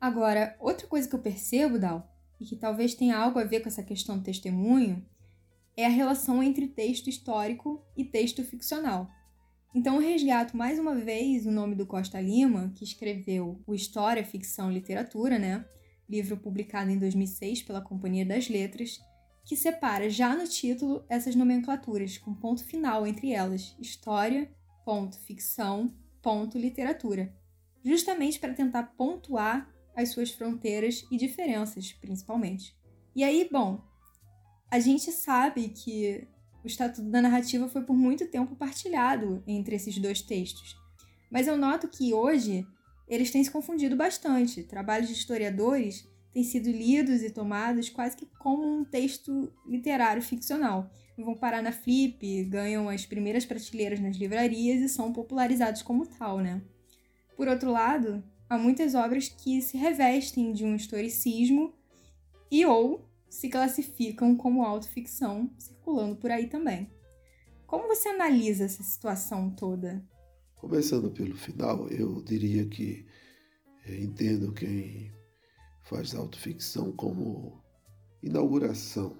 Agora, 0.00 0.56
outra 0.60 0.86
coisa 0.86 1.08
que 1.08 1.14
eu 1.14 1.20
percebo, 1.20 1.78
Dal, 1.78 2.06
e 2.38 2.44
que 2.44 2.56
talvez 2.56 2.94
tenha 2.94 3.16
algo 3.16 3.38
a 3.38 3.44
ver 3.44 3.60
com 3.60 3.68
essa 3.68 3.82
questão 3.82 4.18
do 4.18 4.24
testemunho, 4.24 5.04
é 5.76 5.86
a 5.86 5.90
relação 5.90 6.42
entre 6.42 6.68
texto 6.68 7.08
histórico 7.08 7.82
e 7.96 8.04
texto 8.04 8.42
ficcional. 8.44 9.10
Então, 9.74 9.96
eu 9.96 10.08
resgato 10.08 10.56
mais 10.56 10.78
uma 10.78 10.94
vez 10.94 11.44
o 11.44 11.50
nome 11.50 11.74
do 11.74 11.86
Costa 11.86 12.20
Lima, 12.20 12.72
que 12.74 12.84
escreveu 12.84 13.60
o 13.66 13.74
História, 13.74 14.24
Ficção 14.24 14.70
e 14.70 14.74
Literatura, 14.74 15.38
né? 15.38 15.66
Livro 16.08 16.36
publicado 16.36 16.90
em 16.90 16.98
2006 16.98 17.62
pela 17.62 17.80
Companhia 17.80 18.24
das 18.24 18.48
Letras, 18.48 19.00
que 19.44 19.56
separa 19.56 20.10
já 20.10 20.34
no 20.34 20.46
título 20.46 21.04
essas 21.08 21.34
nomenclaturas, 21.34 22.18
com 22.18 22.34
ponto 22.34 22.64
final 22.64 23.06
entre 23.06 23.32
elas: 23.32 23.76
história, 23.80 24.50
ponto, 24.84 25.18
ficção, 25.20 25.94
ponto, 26.22 26.58
literatura, 26.58 27.34
justamente 27.84 28.38
para 28.38 28.54
tentar 28.54 28.94
pontuar 28.96 29.72
as 29.94 30.10
suas 30.10 30.30
fronteiras 30.30 31.06
e 31.10 31.16
diferenças, 31.16 31.92
principalmente. 31.92 32.76
E 33.14 33.24
aí, 33.24 33.48
bom, 33.50 33.82
a 34.70 34.78
gente 34.78 35.10
sabe 35.10 35.68
que 35.70 36.26
o 36.62 36.66
Estatuto 36.66 37.08
da 37.08 37.22
Narrativa 37.22 37.68
foi 37.68 37.82
por 37.82 37.96
muito 37.96 38.26
tempo 38.26 38.56
partilhado 38.56 39.42
entre 39.46 39.76
esses 39.76 39.96
dois 39.98 40.20
textos. 40.20 40.76
Mas 41.30 41.46
eu 41.46 41.56
noto 41.56 41.88
que 41.88 42.12
hoje 42.12 42.66
eles 43.08 43.30
têm 43.30 43.42
se 43.42 43.50
confundido 43.50 43.96
bastante. 43.96 44.62
Trabalhos 44.62 45.08
de 45.08 45.14
historiadores 45.14 46.08
têm 46.32 46.42
sido 46.42 46.70
lidos 46.70 47.22
e 47.22 47.30
tomados 47.30 47.88
quase 47.88 48.16
que 48.16 48.26
como 48.38 48.62
um 48.62 48.84
texto 48.84 49.52
literário 49.66 50.22
ficcional. 50.22 50.90
Vão 51.16 51.34
parar 51.34 51.62
na 51.62 51.72
Flip, 51.72 52.44
ganham 52.44 52.88
as 52.88 53.06
primeiras 53.06 53.46
prateleiras 53.46 54.00
nas 54.00 54.16
livrarias 54.16 54.82
e 54.82 54.88
são 54.88 55.12
popularizados 55.12 55.82
como 55.82 56.06
tal, 56.06 56.38
né? 56.40 56.60
Por 57.36 57.48
outro 57.48 57.70
lado, 57.70 58.22
há 58.50 58.58
muitas 58.58 58.94
obras 58.94 59.28
que 59.28 59.62
se 59.62 59.78
revestem 59.78 60.52
de 60.52 60.64
um 60.64 60.76
historicismo 60.76 61.72
e 62.50 62.66
ou 62.66 63.08
se 63.30 63.48
classificam 63.48 64.36
como 64.36 64.62
autoficção, 64.62 65.50
circulando 65.58 66.16
por 66.16 66.30
aí 66.30 66.48
também. 66.48 66.90
Como 67.66 67.88
você 67.88 68.10
analisa 68.10 68.64
essa 68.64 68.82
situação 68.82 69.50
toda? 69.50 70.04
Começando 70.56 71.10
pelo 71.10 71.36
final, 71.36 71.88
eu 71.88 72.22
diria 72.22 72.66
que 72.66 73.06
é, 73.84 74.00
entendo 74.00 74.52
quem 74.52 75.12
faz 75.82 76.14
autoficção 76.14 76.90
como 76.92 77.62
inauguração. 78.22 79.16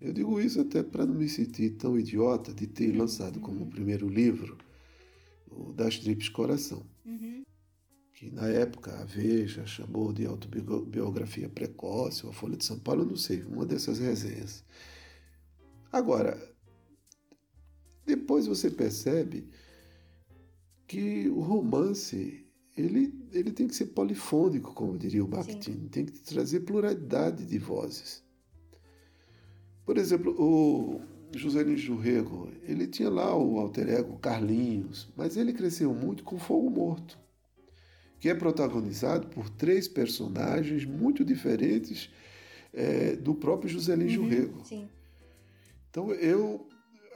Eu 0.00 0.12
digo 0.12 0.40
isso 0.40 0.60
até 0.60 0.82
para 0.82 1.06
não 1.06 1.14
me 1.14 1.28
sentir 1.28 1.70
tão 1.70 1.98
idiota 1.98 2.52
de 2.52 2.66
ter 2.66 2.92
lançado 2.92 3.40
como 3.40 3.70
primeiro 3.70 4.08
livro 4.08 4.58
o 5.50 5.72
Das 5.72 5.98
Trips 5.98 6.28
Coração, 6.28 6.86
uhum. 7.04 7.44
que 8.12 8.30
na 8.30 8.46
época 8.48 8.92
a 9.00 9.04
Veja 9.04 9.66
chamou 9.66 10.12
de 10.12 10.26
autobiografia 10.26 11.48
precoce, 11.48 12.24
ou 12.24 12.30
a 12.30 12.34
Folha 12.34 12.56
de 12.56 12.64
São 12.64 12.78
Paulo, 12.78 13.04
não 13.04 13.16
sei, 13.16 13.42
uma 13.44 13.64
dessas 13.64 13.98
resenhas. 13.98 14.64
Agora, 15.90 16.38
depois 18.04 18.46
você 18.46 18.70
percebe 18.70 19.48
que 20.88 21.28
o 21.28 21.40
romance 21.40 22.44
ele, 22.76 23.12
ele 23.32 23.52
tem 23.52 23.68
que 23.68 23.74
ser 23.74 23.86
polifônico, 23.86 24.72
como 24.72 24.96
diria 24.96 25.22
o 25.22 25.28
Bakhtin, 25.28 25.88
tem 25.88 26.06
que 26.06 26.12
trazer 26.12 26.60
pluralidade 26.60 27.44
de 27.44 27.58
vozes. 27.58 28.24
Por 29.84 29.98
exemplo, 29.98 30.34
o 30.38 31.00
José 31.36 31.64
Jurrego, 31.76 32.50
ele 32.62 32.86
tinha 32.86 33.10
lá 33.10 33.36
o 33.36 33.58
alter 33.58 33.88
ego 33.88 34.18
Carlinhos, 34.18 35.12
mas 35.16 35.36
ele 35.36 35.52
cresceu 35.52 35.92
muito 35.92 36.24
com 36.24 36.38
Fogo 36.38 36.70
Morto, 36.70 37.18
que 38.18 38.28
é 38.28 38.34
protagonizado 38.34 39.28
por 39.28 39.50
três 39.50 39.86
personagens 39.88 40.84
muito 40.84 41.24
diferentes 41.24 42.10
é, 42.72 43.16
do 43.16 43.34
próprio 43.34 43.68
José 43.68 43.94
uhum, 43.94 44.08
Jurrego. 44.08 44.64
Sim. 44.64 44.88
Então 45.90 46.12
eu 46.12 46.68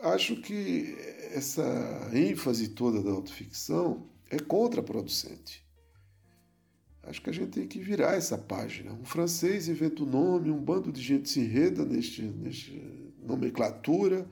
acho 0.02 0.36
que 0.36 0.96
essa 1.32 2.10
ênfase 2.12 2.68
toda 2.68 3.02
da 3.02 3.10
autoficção 3.10 4.08
é 4.30 4.38
contraproducente. 4.38 5.62
Acho 7.02 7.20
que 7.20 7.30
a 7.30 7.32
gente 7.32 7.50
tem 7.50 7.66
que 7.66 7.80
virar 7.80 8.14
essa 8.14 8.38
página. 8.38 8.92
Um 8.92 9.04
francês 9.04 9.68
inventa 9.68 10.02
o 10.02 10.06
um 10.06 10.10
nome, 10.10 10.50
um 10.50 10.62
bando 10.62 10.92
de 10.92 11.02
gente 11.02 11.28
se 11.28 11.40
enreda 11.40 11.84
neste, 11.84 12.22
neste 12.22 13.12
nomenclatura 13.20 14.26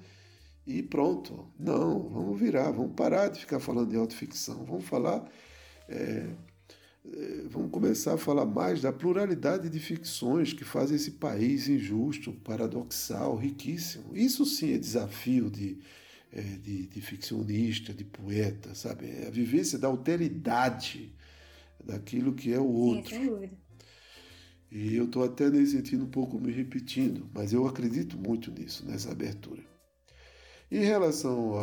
e 0.66 0.82
pronto. 0.82 1.50
Não, 1.58 2.08
vamos 2.08 2.38
virar, 2.38 2.70
vamos 2.70 2.94
parar 2.94 3.28
de 3.28 3.40
ficar 3.40 3.58
falando 3.58 3.90
de 3.90 3.96
autoficção. 3.96 4.64
Vamos 4.64 4.84
falar. 4.84 5.28
É, 5.88 6.28
vamos 7.48 7.70
começar 7.70 8.14
a 8.14 8.18
falar 8.18 8.44
mais 8.44 8.82
da 8.82 8.92
pluralidade 8.92 9.68
de 9.68 9.80
ficções 9.80 10.52
que 10.52 10.64
fazem 10.64 10.96
esse 10.96 11.12
país 11.12 11.68
injusto, 11.68 12.32
paradoxal, 12.32 13.36
riquíssimo. 13.36 14.16
Isso 14.16 14.44
sim 14.44 14.74
é 14.74 14.78
desafio 14.78 15.50
de, 15.50 15.78
é, 16.32 16.42
de, 16.42 16.86
de 16.86 17.00
ficcionista, 17.00 17.92
de 17.94 18.04
poeta, 18.04 18.74
sabe? 18.74 19.06
É 19.06 19.26
a 19.28 19.30
vivência 19.30 19.78
da 19.78 19.88
alteridade 19.88 21.14
daquilo 21.84 22.34
que 22.34 22.52
é 22.52 22.58
o 22.58 22.70
outro. 22.70 23.10
Sim, 23.10 23.16
sem 23.16 23.26
dúvida. 23.26 23.58
E 24.70 24.94
eu 24.94 25.06
estou 25.06 25.24
até 25.24 25.50
nesse 25.50 25.72
sentido 25.72 26.04
um 26.04 26.10
pouco 26.10 26.38
me 26.38 26.52
repetindo, 26.52 27.28
mas 27.34 27.52
eu 27.52 27.66
acredito 27.66 28.16
muito 28.16 28.52
nisso, 28.52 28.86
nessa 28.86 29.10
abertura. 29.10 29.62
Em 30.70 30.84
relação 30.84 31.54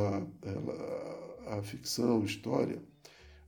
à 1.48 1.62
ficção, 1.64 2.26
história, 2.26 2.84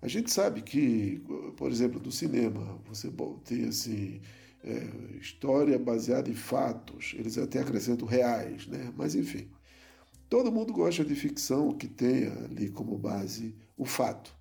a 0.02 0.08
gente 0.08 0.32
sabe 0.32 0.62
que, 0.62 1.22
por 1.58 1.72
exemplo, 1.72 2.00
do 2.00 2.12
cinema, 2.12 2.80
você 2.86 3.12
tem 3.44 3.68
assim, 3.68 4.22
é, 4.64 5.18
história 5.20 5.78
baseada 5.78 6.30
em 6.30 6.36
fatos, 6.36 7.14
eles 7.18 7.38
até 7.38 7.60
acrescentam 7.60 8.08
reais, 8.08 8.68
né? 8.68 8.94
Mas 8.96 9.16
enfim, 9.16 9.50
todo 10.30 10.52
mundo 10.52 10.72
gosta 10.72 11.04
de 11.04 11.16
ficção 11.16 11.74
que 11.74 11.88
tenha 11.88 12.32
ali 12.46 12.70
como 12.70 12.98
base 12.98 13.56
o 13.78 13.86
fato. 13.86 14.34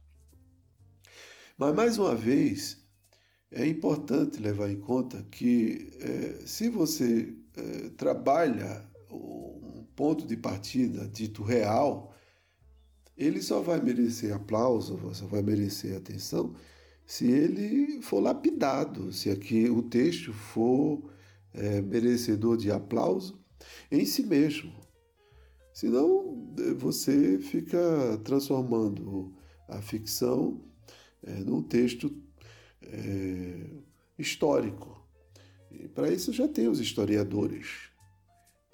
Mas 1.57 1.75
mais 1.75 1.99
uma 1.99 2.15
vez, 2.15 2.79
é 3.50 3.67
importante 3.67 4.41
levar 4.41 4.71
em 4.71 4.79
conta 4.79 5.27
que 5.31 5.91
é, 6.00 6.47
se 6.47 6.69
você 6.69 7.35
é, 7.57 7.88
trabalha 7.91 8.85
um 9.11 9.85
ponto 9.97 10.27
de 10.27 10.37
partida 10.37 11.09
dito 11.09 11.43
real, 11.43 12.15
ele 13.19 13.43
só 13.43 13.61
vai 13.61 13.81
merecer 13.81 14.33
aplauso, 14.33 14.99
só 15.13 15.27
vai 15.27 15.43
merecer 15.43 15.97
atenção 15.97 16.55
se 17.05 17.27
ele 17.27 18.03
for 18.03 18.21
lapidado, 18.21 19.13
se 19.13 19.31
aqui 19.31 19.69
o 19.69 19.83
texto 19.83 20.33
for 20.33 21.11
é, 21.55 21.81
merecedor 21.81 22.57
de 22.57 22.71
aplauso 22.71 23.43
em 23.91 24.05
si 24.05 24.23
mesmo. 24.23 24.73
Senão 25.73 26.53
você 26.77 27.39
fica 27.39 27.79
transformando 28.25 29.35
a 29.67 29.81
ficção 29.81 30.61
é, 31.23 31.33
num 31.41 31.63
texto 31.63 32.15
é, 32.83 33.71
histórico. 34.19 35.03
E 35.71 35.89
para 35.89 36.11
isso 36.11 36.33
já 36.33 36.47
tem 36.47 36.69
os 36.69 36.79
historiadores. 36.79 37.91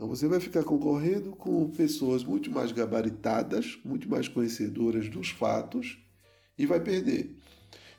Então 0.04 0.14
você 0.14 0.28
vai 0.28 0.38
ficar 0.38 0.62
concorrendo 0.62 1.30
com 1.30 1.66
pessoas 1.70 2.22
muito 2.22 2.50
mais 2.50 2.70
gabaritadas, 2.72 3.78
muito 3.82 4.06
mais 4.06 4.28
conhecedoras 4.28 5.08
dos 5.08 5.30
fatos 5.30 5.98
e 6.58 6.66
vai 6.66 6.78
perder. 6.78 7.34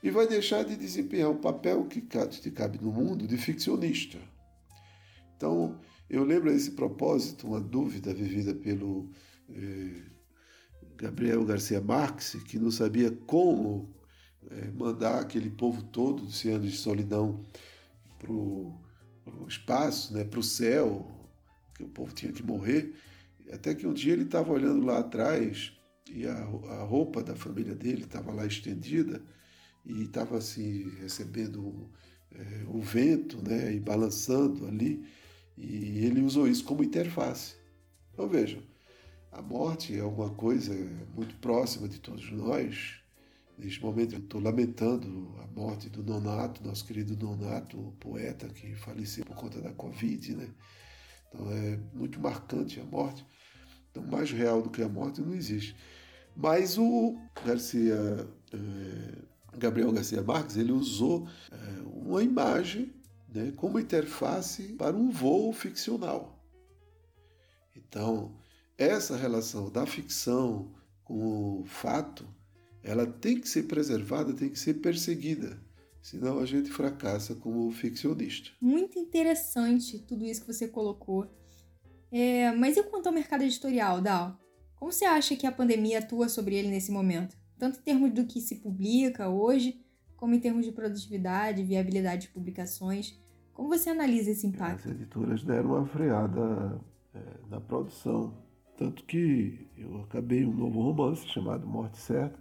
E 0.00 0.08
vai 0.08 0.28
deixar 0.28 0.64
de 0.64 0.76
desempenhar 0.76 1.30
o 1.30 1.40
papel 1.40 1.84
que 1.86 2.00
te 2.00 2.50
cabe 2.52 2.78
no 2.80 2.92
mundo 2.92 3.26
de 3.26 3.36
ficcionista. 3.36 4.18
Então, 5.36 5.80
eu 6.08 6.22
lembro 6.22 6.48
a 6.48 6.54
esse 6.54 6.70
propósito 6.70 7.48
uma 7.48 7.60
dúvida 7.60 8.14
vivida 8.14 8.54
pelo 8.54 9.10
eh, 9.50 10.02
Gabriel 10.96 11.44
Garcia 11.44 11.80
Marques, 11.80 12.36
que 12.44 12.56
não 12.56 12.70
sabia 12.70 13.10
como 13.10 13.92
é, 14.48 14.70
mandar 14.70 15.18
aquele 15.18 15.50
povo 15.50 15.82
todo 15.82 16.22
dos 16.22 16.44
anos 16.44 16.70
de 16.70 16.78
solidão 16.78 17.44
para 18.16 18.30
o 18.30 18.78
espaço, 19.48 20.14
né, 20.14 20.22
para 20.22 20.38
o 20.38 20.42
céu, 20.44 21.15
que 21.76 21.84
o 21.84 21.88
povo 21.88 22.12
tinha 22.14 22.32
que 22.32 22.42
morrer. 22.42 22.94
Até 23.52 23.74
que 23.74 23.86
um 23.86 23.92
dia 23.92 24.12
ele 24.12 24.24
estava 24.24 24.52
olhando 24.52 24.84
lá 24.84 24.98
atrás 24.98 25.72
e 26.10 26.26
a, 26.26 26.34
a 26.34 26.82
roupa 26.84 27.22
da 27.22 27.36
família 27.36 27.74
dele 27.74 28.04
estava 28.04 28.32
lá 28.32 28.46
estendida 28.46 29.22
e 29.84 30.02
estava 30.02 30.38
assim 30.38 30.90
recebendo 31.00 31.90
é, 32.32 32.64
o 32.68 32.80
vento 32.80 33.36
né, 33.42 33.72
e 33.74 33.80
balançando 33.80 34.66
ali. 34.66 35.04
E 35.56 36.04
ele 36.04 36.20
usou 36.22 36.48
isso 36.48 36.64
como 36.64 36.84
interface. 36.84 37.54
Então 38.12 38.28
vejam, 38.28 38.62
a 39.32 39.40
morte 39.40 39.96
é 39.96 40.04
uma 40.04 40.30
coisa 40.30 40.74
muito 41.14 41.36
próxima 41.36 41.88
de 41.88 42.00
todos 42.00 42.30
nós, 42.30 43.00
Neste 43.58 43.82
momento 43.82 44.14
eu 44.14 44.18
estou 44.18 44.40
lamentando 44.40 45.34
a 45.42 45.46
morte 45.46 45.88
do 45.88 46.02
Nonato, 46.02 46.62
nosso 46.62 46.84
querido 46.84 47.16
Nonato, 47.16 47.94
poeta 47.98 48.48
que 48.48 48.74
faleceu 48.74 49.24
por 49.24 49.34
conta 49.34 49.62
da 49.62 49.72
Covid, 49.72 50.36
né? 50.36 50.48
Então 51.28 51.50
é 51.50 51.78
muito 51.94 52.20
marcante 52.20 52.80
a 52.80 52.84
morte. 52.84 53.26
Então 53.90 54.02
mais 54.04 54.30
real 54.30 54.62
do 54.62 54.70
que 54.70 54.82
a 54.82 54.88
morte 54.88 55.20
não 55.20 55.34
existe. 55.34 55.76
Mas 56.34 56.76
o 56.76 57.18
Garcia, 57.44 58.28
é, 58.52 59.56
Gabriel 59.56 59.92
Garcia 59.92 60.22
Marques, 60.22 60.56
ele 60.56 60.72
usou 60.72 61.26
é, 61.50 61.56
uma 61.86 62.22
imagem 62.22 62.92
né, 63.28 63.52
como 63.56 63.80
interface 63.80 64.74
para 64.74 64.94
um 64.94 65.10
voo 65.10 65.52
ficcional. 65.52 66.44
Então, 67.74 68.36
essa 68.76 69.16
relação 69.16 69.70
da 69.70 69.86
ficção 69.86 70.74
com 71.04 71.60
o 71.60 71.64
fato 71.64 72.26
ela 72.86 73.04
tem 73.04 73.40
que 73.40 73.48
ser 73.48 73.64
preservada, 73.64 74.32
tem 74.32 74.48
que 74.48 74.58
ser 74.58 74.74
perseguida, 74.74 75.60
senão 76.06 76.38
a 76.38 76.46
gente 76.46 76.70
fracassa 76.70 77.34
como 77.34 77.68
ficcionista. 77.72 78.50
Muito 78.60 78.96
interessante 78.96 79.98
tudo 79.98 80.24
isso 80.24 80.42
que 80.42 80.52
você 80.52 80.68
colocou. 80.68 81.26
É, 82.12 82.52
mas 82.52 82.76
e 82.76 82.82
quanto 82.84 83.08
ao 83.08 83.12
mercado 83.12 83.42
editorial, 83.42 84.00
Dal? 84.00 84.38
Como 84.76 84.92
você 84.92 85.04
acha 85.04 85.34
que 85.34 85.48
a 85.48 85.50
pandemia 85.50 85.98
atua 85.98 86.28
sobre 86.28 86.54
ele 86.54 86.68
nesse 86.68 86.92
momento? 86.92 87.36
Tanto 87.58 87.80
em 87.80 87.82
termos 87.82 88.12
do 88.12 88.24
que 88.24 88.40
se 88.40 88.60
publica 88.60 89.28
hoje, 89.28 89.84
como 90.16 90.32
em 90.32 90.38
termos 90.38 90.64
de 90.64 90.70
produtividade, 90.70 91.64
viabilidade 91.64 92.28
de 92.28 92.32
publicações. 92.32 93.20
Como 93.52 93.68
você 93.68 93.90
analisa 93.90 94.30
esse 94.30 94.46
impacto? 94.46 94.88
As 94.88 94.94
editoras 94.94 95.42
deram 95.42 95.70
uma 95.70 95.86
freada 95.86 96.80
é, 97.12 97.20
na 97.50 97.60
produção. 97.60 98.32
Tanto 98.76 99.04
que 99.06 99.66
eu 99.76 100.02
acabei 100.02 100.44
um 100.44 100.54
novo 100.54 100.82
romance 100.82 101.26
chamado 101.26 101.66
Morte 101.66 101.98
Certa, 101.98 102.38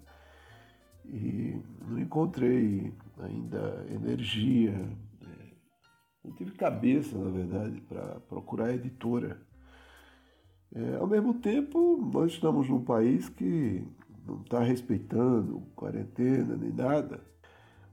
e 1.07 1.61
não 1.87 1.99
encontrei 1.99 2.93
ainda 3.19 3.85
energia, 3.89 4.71
né? 4.71 5.51
não 6.23 6.33
tive 6.33 6.51
cabeça, 6.51 7.17
na 7.17 7.29
verdade, 7.29 7.81
para 7.81 8.19
procurar 8.21 8.73
editora. 8.73 9.41
É, 10.73 10.95
ao 10.97 11.07
mesmo 11.07 11.35
tempo, 11.35 11.97
nós 12.13 12.33
estamos 12.33 12.67
num 12.69 12.83
país 12.83 13.29
que 13.29 13.87
não 14.25 14.41
está 14.41 14.59
respeitando 14.59 15.61
quarentena 15.75 16.57
nem 16.57 16.73
nada. 16.73 17.21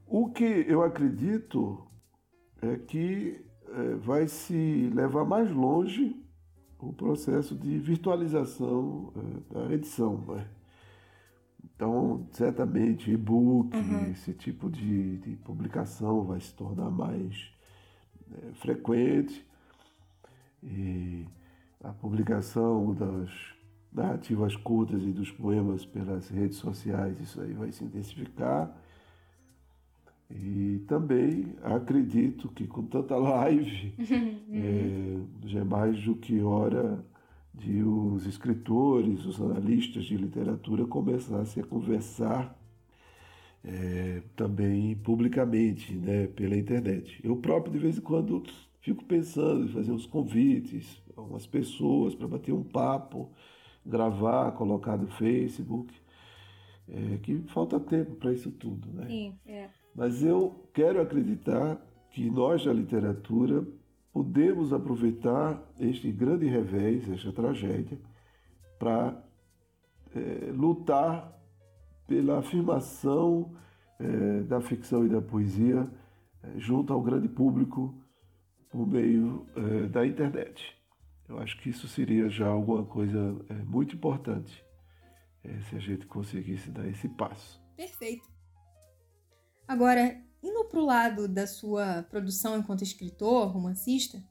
O 0.06 0.30
que 0.30 0.64
eu 0.68 0.82
acredito 0.82 1.86
é 2.60 2.76
que 2.76 3.44
é, 3.68 3.94
vai 3.96 4.26
se 4.26 4.90
levar 4.94 5.24
mais 5.24 5.50
longe 5.50 6.16
o 6.78 6.92
processo 6.92 7.54
de 7.54 7.78
virtualização 7.78 9.12
é, 9.16 9.54
da 9.54 9.72
edição. 9.72 10.18
Né? 10.26 10.46
Então, 11.74 12.26
certamente, 12.32 13.10
e-book, 13.10 13.76
uhum. 13.76 14.10
esse 14.10 14.32
tipo 14.32 14.70
de, 14.70 15.18
de, 15.18 15.36
publicação 15.36 16.22
vai 16.22 16.40
se 16.40 16.54
tornar 16.54 16.90
mais 16.90 17.50
é, 18.30 18.52
frequente. 18.54 19.44
E 20.62 21.26
a 21.82 21.92
publicação 21.92 22.94
das 22.94 23.30
narrativas 23.92 24.54
curtas 24.56 25.02
e 25.02 25.10
dos 25.10 25.30
poemas 25.30 25.84
pelas 25.84 26.28
redes 26.28 26.58
sociais, 26.58 27.18
isso 27.20 27.40
aí 27.40 27.52
vai 27.52 27.72
se 27.72 27.84
intensificar. 27.84 28.74
E 30.30 30.82
também 30.86 31.54
acredito 31.62 32.48
que 32.48 32.66
com 32.66 32.84
tanta 32.84 33.16
live, 33.16 33.94
uhum. 33.98 35.26
é, 35.44 35.48
já 35.48 35.60
é 35.60 35.64
mais 35.64 36.02
do 36.04 36.14
que 36.14 36.40
hora 36.40 37.04
de 37.54 37.82
os 37.82 38.26
escritores, 38.26 39.24
os 39.26 39.40
analistas 39.40 40.04
de 40.04 40.16
literatura 40.16 40.86
começassem 40.86 41.62
a 41.62 41.66
conversar 41.66 42.58
é, 43.64 44.22
também 44.34 44.96
publicamente, 44.96 45.94
né, 45.94 46.26
pela 46.26 46.56
internet. 46.56 47.20
Eu 47.22 47.36
próprio, 47.36 47.72
de 47.72 47.78
vez 47.78 47.98
em 47.98 48.00
quando, 48.00 48.42
fico 48.80 49.04
pensando 49.04 49.64
em 49.64 49.68
fazer 49.68 49.92
uns 49.92 50.06
convites 50.06 51.00
a 51.16 51.20
algumas 51.20 51.46
pessoas 51.46 52.14
para 52.14 52.26
bater 52.26 52.52
um 52.52 52.64
papo, 52.64 53.30
gravar, 53.84 54.52
colocar 54.52 54.96
no 54.96 55.08
Facebook. 55.08 55.94
É, 56.88 57.18
que 57.18 57.38
falta 57.46 57.78
tempo 57.78 58.16
para 58.16 58.32
isso 58.32 58.50
tudo, 58.50 58.88
né? 58.92 59.06
Sim, 59.06 59.34
é. 59.46 59.68
Mas 59.94 60.22
eu 60.22 60.68
quero 60.74 61.00
acreditar 61.00 61.80
que 62.10 62.28
nós 62.28 62.64
da 62.64 62.72
literatura 62.72 63.64
podemos 64.12 64.72
aproveitar 64.72 65.62
este 65.78 66.12
grande 66.12 66.46
revés, 66.46 67.08
esta 67.08 67.32
tragédia, 67.32 67.98
para 68.78 69.24
é, 70.14 70.52
lutar 70.52 71.32
pela 72.06 72.38
afirmação 72.38 73.54
é, 73.98 74.42
da 74.42 74.60
ficção 74.60 75.06
e 75.06 75.08
da 75.08 75.22
poesia 75.22 75.88
é, 76.42 76.58
junto 76.58 76.92
ao 76.92 77.00
grande 77.00 77.28
público 77.28 77.94
por 78.68 78.86
meio 78.86 79.46
é, 79.56 79.86
da 79.86 80.06
internet. 80.06 80.76
Eu 81.28 81.38
acho 81.38 81.58
que 81.60 81.70
isso 81.70 81.88
seria 81.88 82.28
já 82.28 82.48
alguma 82.48 82.84
coisa 82.84 83.18
é, 83.48 83.54
muito 83.54 83.96
importante 83.96 84.62
é, 85.44 85.60
se 85.60 85.76
a 85.76 85.78
gente 85.78 86.06
conseguisse 86.06 86.70
dar 86.70 86.86
esse 86.86 87.08
passo. 87.08 87.62
Perfeito. 87.76 88.28
Agora, 89.66 90.20
Indo 90.42 90.64
para 90.64 90.80
o 90.80 90.84
lado 90.84 91.28
da 91.28 91.46
sua 91.46 92.02
produção 92.10 92.58
enquanto 92.58 92.82
escritor, 92.82 93.48
romancista, 93.48 94.22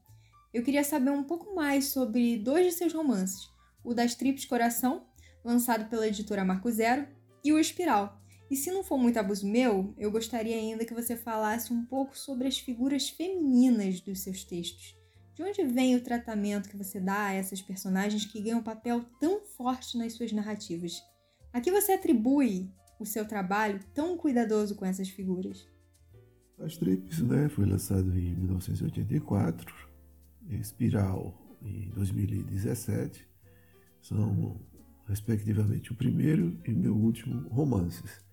eu 0.52 0.62
queria 0.62 0.84
saber 0.84 1.10
um 1.10 1.24
pouco 1.24 1.54
mais 1.54 1.86
sobre 1.86 2.36
dois 2.36 2.66
de 2.66 2.72
seus 2.72 2.92
romances, 2.92 3.50
o 3.82 3.94
Das 3.94 4.14
Trips 4.14 4.44
Coração, 4.44 5.06
lançado 5.42 5.88
pela 5.88 6.06
editora 6.06 6.44
Marco 6.44 6.70
Zero, 6.70 7.08
e 7.42 7.52
o 7.52 7.58
Espiral, 7.58 8.20
E 8.52 8.56
se 8.56 8.70
não 8.70 8.84
for 8.84 8.98
muito 8.98 9.16
abuso 9.18 9.46
meu, 9.46 9.94
eu 9.96 10.10
gostaria 10.10 10.54
ainda 10.54 10.84
que 10.84 10.92
você 10.92 11.16
falasse 11.16 11.72
um 11.72 11.86
pouco 11.86 12.18
sobre 12.18 12.46
as 12.46 12.58
figuras 12.58 13.08
femininas 13.08 13.98
dos 14.02 14.20
seus 14.20 14.44
textos. 14.44 14.94
De 15.34 15.42
onde 15.42 15.64
vem 15.64 15.96
o 15.96 16.02
tratamento 16.02 16.68
que 16.68 16.76
você 16.76 17.00
dá 17.00 17.28
a 17.28 17.32
essas 17.32 17.62
personagens 17.62 18.26
que 18.26 18.42
ganham 18.42 18.58
um 18.58 18.62
papel 18.62 19.06
tão 19.18 19.40
forte 19.40 19.96
nas 19.96 20.12
suas 20.12 20.32
narrativas? 20.32 21.02
A 21.50 21.62
que 21.62 21.70
você 21.70 21.92
atribui 21.92 22.70
o 23.00 23.06
seu 23.06 23.26
trabalho 23.26 23.80
tão 23.94 24.18
cuidadoso 24.18 24.74
com 24.74 24.84
essas 24.84 25.08
figuras? 25.08 25.71
As 26.64 26.76
Trips, 26.76 27.18
né, 27.22 27.48
foi 27.48 27.66
lançado 27.66 28.16
em 28.16 28.36
1984, 28.36 29.74
Espiral 30.48 31.58
em 31.60 31.90
2017. 31.90 33.26
São, 34.00 34.60
respectivamente, 35.08 35.90
o 35.90 35.96
primeiro 35.96 36.56
e 36.64 36.72
meu 36.72 36.94
último 36.94 37.48
romances. 37.48 38.24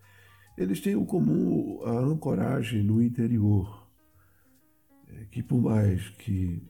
Eles 0.55 0.79
têm 0.79 0.93
em 0.93 1.05
comum 1.05 1.81
a 1.83 1.99
ancoragem 2.01 2.83
no 2.83 3.01
interior, 3.01 3.89
é, 5.07 5.25
que 5.31 5.41
por 5.41 5.59
mais 5.59 6.09
que 6.09 6.61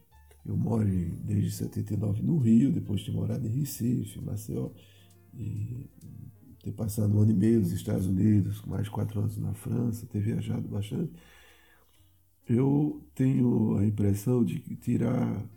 eu 0.45 0.55
more 0.55 1.11
desde 1.25 1.51
79 1.51 2.21
no 2.21 2.37
Rio, 2.37 2.71
depois 2.71 3.01
de 3.01 3.11
morar 3.11 3.43
em 3.43 3.49
Recife, 3.49 4.21
Maceió, 4.21 4.71
e 5.33 5.89
ter 6.63 6.71
passado 6.71 7.13
um 7.17 7.21
ano 7.21 7.31
e 7.31 7.35
meio 7.35 7.59
nos 7.59 7.73
Estados 7.73 8.05
Unidos, 8.05 8.63
mais 8.63 8.87
quatro 8.87 9.19
anos 9.19 9.37
na 9.37 9.53
França, 9.53 10.07
ter 10.07 10.21
viajado 10.21 10.67
bastante, 10.69 11.11
eu 12.49 13.07
tenho 13.13 13.77
a 13.77 13.85
impressão 13.85 14.43
de 14.43 14.59
tirar 14.77 15.47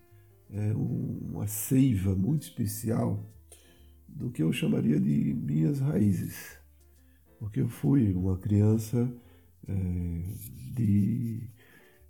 é, 0.51 0.75
uma 0.75 1.47
seiva 1.47 2.15
muito 2.15 2.43
especial 2.43 3.27
do 4.07 4.31
que 4.31 4.43
eu 4.43 4.53
chamaria 4.53 5.01
de 5.01 5.33
minhas 5.33 5.81
raízes, 5.81 6.59
porque 7.39 7.63
eu 7.63 7.69
fui 7.69 8.13
uma 8.13 8.37
criança 8.37 9.11
é, 9.67 9.75
de 10.75 11.51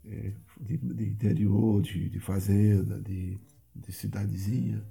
é, 0.04 0.32
de, 0.60 0.76
de 0.78 1.08
interior, 1.08 1.80
de, 1.80 2.08
de 2.08 2.18
fazenda, 2.18 3.00
de, 3.00 3.38
de 3.74 3.92
cidadezinha. 3.92 4.84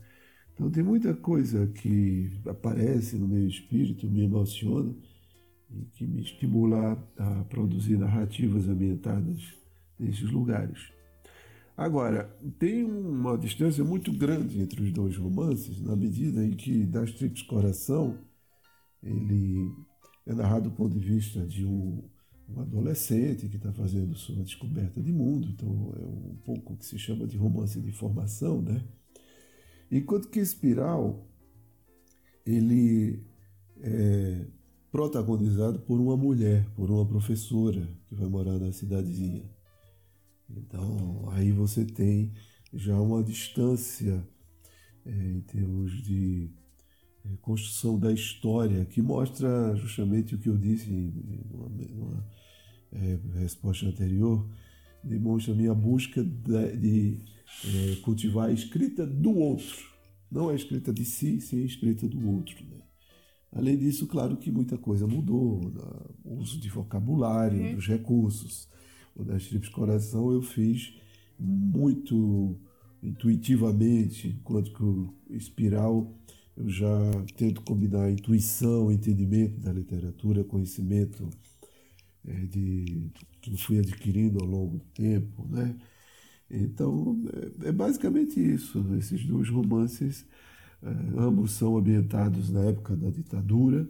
Então 0.54 0.72
tem 0.72 0.84
muita 0.84 1.14
coisa 1.14 1.68
que 1.68 2.32
aparece 2.48 3.18
no 3.18 3.28
meu 3.28 3.46
espírito, 3.46 4.10
me 4.10 4.24
emociona 4.24 4.96
e 5.70 5.86
que 5.86 6.08
me 6.08 6.22
estimula 6.22 6.94
a 7.18 7.44
produzir 7.46 7.98
narrativas 7.98 8.70
ambientadas 8.70 9.61
nesses 10.02 10.30
lugares. 10.30 10.92
Agora, 11.78 12.36
tem 12.60 12.84
uma 12.84 13.38
distância 13.38 13.84
muito 13.84 14.12
grande 14.12 14.60
entre 14.60 14.82
os 14.84 14.92
dois 14.92 15.16
romances, 15.16 15.82
na 15.82 15.96
medida 15.96 16.44
em 16.44 16.52
que 16.52 16.86
Das 16.86 17.12
Trips 17.12 17.42
Coração 17.44 18.18
ele 19.02 19.72
é 20.26 20.34
narrado 20.34 20.70
do 20.70 20.76
ponto 20.76 21.00
de 21.00 21.00
vista 21.00 21.46
de 21.46 21.66
um 21.66 22.04
um 22.56 22.62
adolescente 22.62 23.48
que 23.48 23.56
está 23.56 23.72
fazendo 23.72 24.16
sua 24.16 24.44
descoberta 24.44 25.02
de 25.02 25.12
mundo, 25.12 25.48
então 25.48 25.94
é 25.96 26.06
um 26.06 26.36
pouco 26.44 26.76
que 26.76 26.86
se 26.86 27.00
chama 27.00 27.26
de 27.26 27.38
romance 27.38 27.80
de 27.80 27.92
formação, 27.92 28.62
né? 28.62 28.84
Enquanto 29.90 30.30
que 30.30 30.40
Espiral, 30.40 31.28
ele 32.46 33.24
é 33.82 34.46
protagonizado 34.92 35.80
por 35.80 36.00
uma 36.00 36.18
mulher, 36.18 36.66
por 36.76 36.90
uma 36.90 37.06
professora 37.06 37.88
que 38.08 38.16
vai 38.16 38.28
morar 38.28 38.58
na 38.60 38.72
cidadezinha. 38.72 39.44
Então, 40.58 41.30
aí 41.32 41.52
você 41.52 41.86
tem 41.86 42.32
já 42.74 43.00
uma 43.00 43.24
distância 43.24 44.26
é, 45.06 45.12
em 45.12 45.42
termos 45.42 45.92
de 46.04 46.50
é, 47.26 47.36
construção 47.42 48.00
da 48.00 48.12
história 48.12 48.86
que 48.86 49.02
mostra 49.02 49.76
justamente 49.76 50.36
o 50.36 50.38
que 50.38 50.50
eu 50.50 50.58
disse 50.58 50.90
numa, 50.90 51.70
numa 51.70 52.26
é, 52.92 53.20
resposta 53.40 53.86
anterior, 53.86 54.48
demonstra 55.04 55.54
a 55.54 55.58
minha 55.58 55.74
busca 55.74 56.24
de, 56.24 56.78
de 56.78 57.18
é, 57.66 57.96
cultivar 57.98 58.50
a 58.50 58.54
escrita 58.54 59.06
do 59.06 59.32
outro, 59.32 59.90
não 60.32 60.50
a 60.50 60.56
escrita 60.56 60.94
de 60.94 61.04
si, 61.06 61.42
sim 61.42 61.62
a 61.62 61.66
escrita 61.66 62.08
do 62.08 62.30
outro. 62.30 62.64
Né? 62.66 62.82
Além 63.54 63.78
disso, 63.78 64.08
claro 64.08 64.38
que 64.38 64.52
muita 64.52 64.78
coisa 64.78 65.06
mudou, 65.06 65.60
o 66.24 66.36
uso 66.36 66.60
de 66.60 66.70
vocabulário, 66.70 67.62
uhum. 67.62 67.76
dos 67.76 67.88
recursos. 67.88 68.70
O 69.16 69.24
das 69.24 69.46
Trips 69.48 69.70
Coração 69.70 70.32
eu 70.32 70.42
fiz 70.42 70.94
muito 71.38 72.60
intuitivamente, 73.02 74.28
enquanto 74.30 74.72
que 74.74 74.84
o 74.84 75.14
Espiral 75.30 76.16
eu 76.56 76.70
já 76.70 76.88
tento 77.36 77.62
combinar 77.62 78.12
intuição, 78.12 78.92
entendimento 78.92 79.60
da 79.60 79.74
literatura, 79.74 80.44
conhecimento 80.44 81.30
é, 82.26 82.34
de, 82.46 83.10
que 83.42 83.52
eu 83.52 83.58
fui 83.58 83.80
adquirindo 83.80 84.44
ao 84.44 84.50
longo 84.50 84.78
do 84.78 84.86
tempo, 84.94 85.48
né? 85.48 85.76
Então, 86.50 87.24
é, 87.64 87.70
é 87.70 87.72
basicamente 87.72 88.40
isso. 88.40 88.86
Esses 88.98 89.26
dois 89.26 89.50
romances, 89.50 90.26
é, 90.84 90.90
ambos 91.18 91.54
são 91.54 91.78
ambientados 91.78 92.50
na 92.50 92.62
época 92.66 92.96
da 92.96 93.10
ditadura, 93.10 93.88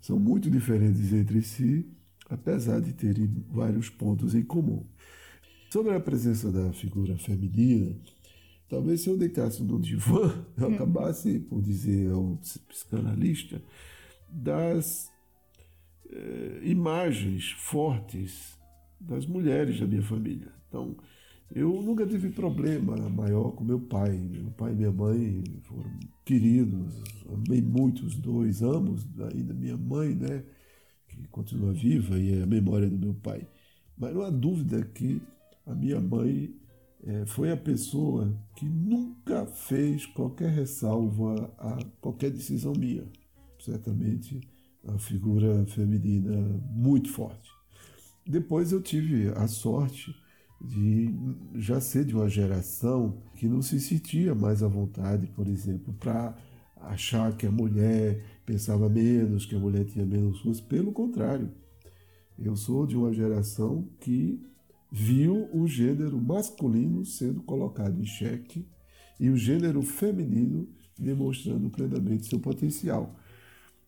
são 0.00 0.18
muito 0.18 0.50
diferentes 0.50 1.12
entre 1.12 1.42
si, 1.42 1.86
apesar 2.28 2.80
de 2.80 2.92
terem 2.92 3.44
vários 3.50 3.88
pontos 3.88 4.34
em 4.34 4.42
comum. 4.42 4.84
Sobre 5.70 5.94
a 5.94 6.00
presença 6.00 6.50
da 6.50 6.72
figura 6.72 7.16
feminina, 7.18 7.94
talvez 8.68 9.02
se 9.02 9.10
eu 9.10 9.18
deitasse 9.18 9.62
no 9.62 9.80
divã, 9.80 10.32
eu 10.56 10.74
acabasse 10.74 11.40
por 11.40 11.60
dizer 11.60 12.10
ao 12.10 12.38
psicanalista 12.68 13.62
das 14.30 15.10
eh, 16.10 16.60
imagens 16.64 17.50
fortes 17.52 18.58
das 19.00 19.26
mulheres 19.26 19.78
da 19.78 19.86
minha 19.86 20.02
família. 20.02 20.52
Então, 20.68 20.96
eu 21.54 21.80
nunca 21.82 22.06
tive 22.06 22.30
problema 22.30 22.96
maior 23.08 23.52
com 23.52 23.64
meu 23.64 23.80
pai. 23.80 24.18
Meu 24.18 24.50
pai 24.50 24.72
e 24.72 24.76
minha 24.76 24.92
mãe 24.92 25.42
foram 25.62 25.98
queridos, 26.24 26.94
amei 27.26 27.62
muito 27.62 28.04
os 28.04 28.14
dois, 28.16 28.62
amo 28.62 28.96
ainda 29.32 29.54
minha 29.54 29.76
mãe, 29.76 30.14
né, 30.14 30.44
que 31.18 31.28
continua 31.28 31.72
viva 31.72 32.18
e 32.18 32.38
é 32.38 32.42
a 32.42 32.46
memória 32.46 32.88
do 32.88 32.98
meu 32.98 33.14
pai. 33.14 33.46
Mas 33.96 34.14
não 34.14 34.22
há 34.22 34.30
dúvida 34.30 34.82
que 34.82 35.20
a 35.66 35.74
minha 35.74 36.00
mãe 36.00 36.54
é, 37.04 37.26
foi 37.26 37.50
a 37.50 37.56
pessoa 37.56 38.36
que 38.56 38.64
nunca 38.64 39.46
fez 39.46 40.06
qualquer 40.06 40.50
ressalva 40.50 41.52
a 41.58 41.78
qualquer 42.00 42.30
decisão 42.30 42.72
minha. 42.72 43.04
Certamente 43.58 44.40
uma 44.82 44.98
figura 44.98 45.66
feminina 45.66 46.36
muito 46.70 47.10
forte. 47.10 47.50
Depois 48.26 48.72
eu 48.72 48.80
tive 48.80 49.28
a 49.28 49.46
sorte 49.46 50.14
de 50.60 51.14
já 51.54 51.80
ser 51.80 52.04
de 52.04 52.14
uma 52.14 52.28
geração 52.28 53.22
que 53.36 53.46
não 53.46 53.62
se 53.62 53.80
sentia 53.80 54.34
mais 54.34 54.62
à 54.62 54.68
vontade, 54.68 55.26
por 55.28 55.46
exemplo, 55.46 55.94
para 55.94 56.36
achar 56.80 57.36
que 57.36 57.46
a 57.46 57.50
mulher 57.50 58.24
pensava 58.44 58.88
menos, 58.88 59.46
que 59.46 59.54
a 59.54 59.58
mulher 59.58 59.84
tinha 59.84 60.04
menos 60.04 60.40
força. 60.40 60.62
Pelo 60.62 60.92
contrário, 60.92 61.50
eu 62.38 62.56
sou 62.56 62.86
de 62.86 62.96
uma 62.96 63.12
geração 63.12 63.88
que 64.00 64.40
viu 64.90 65.48
o 65.52 65.66
gênero 65.66 66.20
masculino 66.20 67.04
sendo 67.04 67.42
colocado 67.42 68.00
em 68.00 68.06
xeque 68.06 68.66
e 69.20 69.28
o 69.28 69.36
gênero 69.36 69.82
feminino 69.82 70.68
demonstrando 70.98 71.70
plenamente 71.70 72.26
seu 72.26 72.40
potencial. 72.40 73.14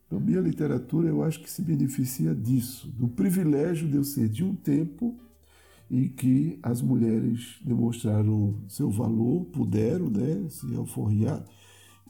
Então, 0.07 0.19
minha 0.19 0.41
literatura, 0.41 1.09
eu 1.09 1.23
acho 1.23 1.41
que 1.41 1.51
se 1.51 1.63
beneficia 1.63 2.35
disso, 2.35 2.89
do 2.89 3.09
privilégio 3.09 3.89
de 3.89 3.97
eu 3.97 4.05
ser 4.05 4.29
de 4.29 4.45
um 4.45 4.55
tempo 4.55 5.17
em 5.91 6.09
que 6.09 6.59
as 6.63 6.81
mulheres 6.83 7.59
demonstraram 7.65 8.57
seu 8.69 8.91
valor, 8.91 9.45
puderam 9.47 10.09
né, 10.09 10.49
se 10.49 10.75
alforriar, 10.75 11.45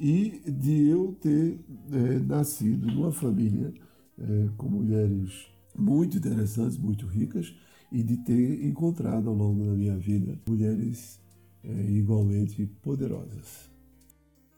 e 0.01 0.41
de 0.51 0.89
eu 0.89 1.13
ter 1.21 1.61
é, 1.93 2.19
nascido 2.21 2.87
numa 2.87 3.13
família 3.13 3.73
é, 4.19 4.49
com 4.57 4.67
mulheres 4.67 5.47
muito 5.77 6.17
interessantes, 6.17 6.79
muito 6.79 7.07
ricas, 7.07 7.55
e 7.93 8.03
de 8.03 8.17
ter 8.19 8.65
encontrado 8.65 9.29
ao 9.29 9.35
longo 9.35 9.65
da 9.65 9.73
minha 9.73 9.99
vida 9.99 10.41
mulheres 10.47 11.21
é, 11.63 11.69
igualmente 11.91 12.65
poderosas. 12.81 13.69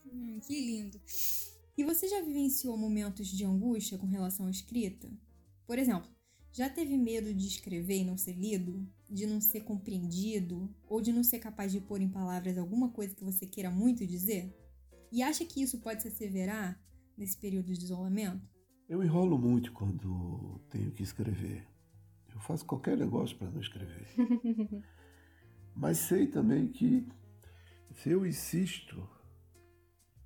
Hum, 0.06 0.38
que 0.46 0.60
lindo! 0.60 1.00
E 1.76 1.82
você 1.82 2.06
já 2.06 2.20
vivenciou 2.20 2.76
momentos 2.76 3.26
de 3.26 3.44
angústia 3.44 3.98
com 3.98 4.06
relação 4.06 4.46
à 4.46 4.50
escrita? 4.50 5.10
Por 5.66 5.78
exemplo, 5.78 6.08
já 6.52 6.68
teve 6.68 6.96
medo 6.98 7.32
de 7.34 7.48
escrever 7.48 8.02
e 8.02 8.04
não 8.04 8.18
ser 8.18 8.34
lido? 8.34 8.86
De 9.10 9.26
não 9.26 9.40
ser 9.40 9.62
compreendido? 9.62 10.68
Ou 10.86 11.00
de 11.00 11.10
não 11.10 11.24
ser 11.24 11.38
capaz 11.38 11.72
de 11.72 11.80
pôr 11.80 12.00
em 12.00 12.08
palavras 12.08 12.58
alguma 12.58 12.90
coisa 12.90 13.14
que 13.14 13.24
você 13.24 13.46
queira 13.46 13.70
muito 13.70 14.06
dizer? 14.06 14.54
E 15.12 15.22
acha 15.22 15.44
que 15.44 15.62
isso 15.62 15.78
pode 15.82 16.00
se 16.00 16.08
asseverar 16.08 16.80
nesse 17.18 17.36
período 17.36 17.66
de 17.66 17.84
isolamento? 17.84 18.48
Eu 18.88 19.04
enrolo 19.04 19.38
muito 19.38 19.70
quando 19.72 20.58
tenho 20.70 20.90
que 20.90 21.02
escrever. 21.02 21.66
Eu 22.34 22.40
faço 22.40 22.64
qualquer 22.64 22.96
negócio 22.96 23.36
para 23.36 23.50
não 23.50 23.60
escrever. 23.60 24.06
Mas 25.76 25.98
sei 25.98 26.26
também 26.26 26.66
que 26.66 27.06
se 27.90 28.10
eu 28.10 28.24
insisto, 28.24 29.06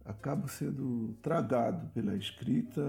acabo 0.04 0.46
sendo 0.46 1.14
tragado 1.20 1.88
pela 1.88 2.16
escrita, 2.16 2.80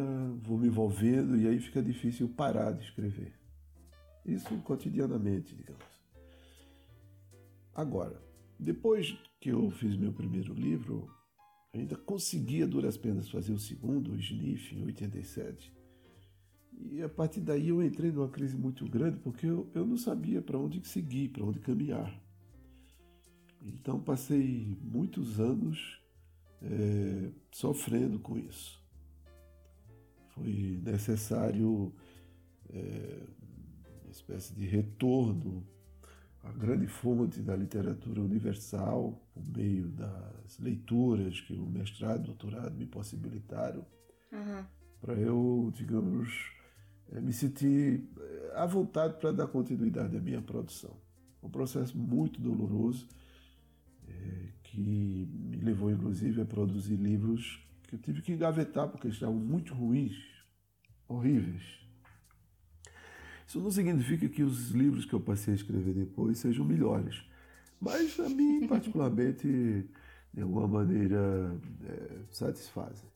vou 0.43 0.59
me 0.59 0.67
envolvendo 0.67 1.35
e 1.35 1.47
aí 1.47 1.59
fica 1.59 1.81
difícil 1.81 2.29
parar 2.29 2.73
de 2.73 2.83
escrever. 2.83 3.33
Isso 4.23 4.55
cotidianamente, 4.59 5.55
digamos. 5.55 5.83
Agora, 7.73 8.21
depois 8.59 9.17
que 9.39 9.49
eu 9.49 9.71
fiz 9.71 9.95
meu 9.97 10.13
primeiro 10.13 10.53
livro, 10.53 11.16
ainda 11.73 11.95
conseguia 11.95 12.67
duras 12.67 12.97
penas 12.97 13.29
fazer 13.29 13.53
o 13.53 13.59
segundo, 13.59 14.11
o 14.11 14.15
Sniff, 14.15 14.75
em 14.75 14.83
87. 14.83 15.73
E 16.79 17.01
a 17.01 17.09
partir 17.09 17.41
daí 17.41 17.69
eu 17.69 17.83
entrei 17.83 18.11
numa 18.11 18.29
crise 18.29 18.55
muito 18.55 18.85
grande 18.85 19.17
porque 19.19 19.45
eu, 19.45 19.69
eu 19.73 19.85
não 19.85 19.97
sabia 19.97 20.41
para 20.41 20.57
onde 20.57 20.85
seguir, 20.87 21.29
para 21.29 21.43
onde 21.43 21.59
caminhar. 21.59 22.21
Então 23.61 23.99
passei 23.99 24.77
muitos 24.81 25.39
anos 25.39 25.99
é, 26.61 27.31
sofrendo 27.51 28.19
com 28.19 28.37
isso. 28.37 28.81
Foi 30.29 30.79
necessário 30.83 31.93
é, 32.69 33.23
uma 34.03 34.11
espécie 34.11 34.53
de 34.53 34.65
retorno 34.65 35.65
à 36.47 36.51
grande 36.51 36.87
fonte 36.87 37.41
da 37.41 37.55
literatura 37.55 38.21
universal, 38.21 39.21
por 39.33 39.45
meio 39.45 39.89
das 39.89 40.57
leituras 40.59 41.41
que 41.41 41.53
o 41.53 41.65
mestrado 41.65 42.21
e 42.21 42.25
doutorado 42.25 42.75
me 42.75 42.85
possibilitaram, 42.85 43.85
uhum. 44.31 44.63
para 45.01 45.13
eu, 45.15 45.71
digamos, 45.75 46.29
é, 47.11 47.19
me 47.19 47.33
sentir 47.33 48.09
é, 48.17 48.53
à 48.55 48.65
vontade 48.65 49.19
para 49.19 49.31
dar 49.31 49.47
continuidade 49.47 50.15
à 50.15 50.21
minha 50.21 50.41
produção. 50.41 50.95
Um 51.43 51.49
processo 51.49 51.97
muito 51.97 52.41
doloroso 52.41 53.07
é, 54.07 54.49
que 54.63 54.79
me 54.79 55.57
levou 55.57 55.91
inclusive 55.91 56.41
a 56.41 56.45
produzir 56.45 56.95
livros 56.95 57.63
que 57.83 57.95
eu 57.95 57.99
tive 57.99 58.21
que 58.21 58.33
engavetar 58.33 58.87
porque 58.89 59.07
estavam 59.07 59.35
muito 59.35 59.73
ruins, 59.73 60.15
horríveis. 61.07 61.86
Isso 63.47 63.61
não 63.61 63.71
significa 63.71 64.27
que 64.27 64.43
os 64.43 64.71
livros 64.71 65.05
que 65.05 65.13
eu 65.13 65.21
passei 65.21 65.53
a 65.53 65.55
escrever 65.55 65.93
depois 65.93 66.37
sejam 66.37 66.65
melhores, 66.65 67.23
mas 67.79 68.19
a 68.19 68.27
mim 68.27 68.67
particularmente 68.67 69.87
de 70.33 70.41
alguma 70.41 70.67
maneira 70.67 71.57
é, 71.85 72.19
satisfazem. 72.29 73.09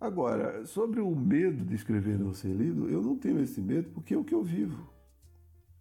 Agora, 0.00 0.64
sobre 0.64 1.00
o 1.00 1.14
medo 1.16 1.64
de 1.64 1.74
escrever 1.74 2.16
não 2.16 2.32
ser 2.32 2.54
lido, 2.54 2.88
eu 2.88 3.02
não 3.02 3.18
tenho 3.18 3.40
esse 3.40 3.60
medo 3.60 3.90
porque 3.90 4.14
é 4.14 4.16
o 4.16 4.22
que 4.22 4.32
eu 4.32 4.44
vivo. 4.44 4.88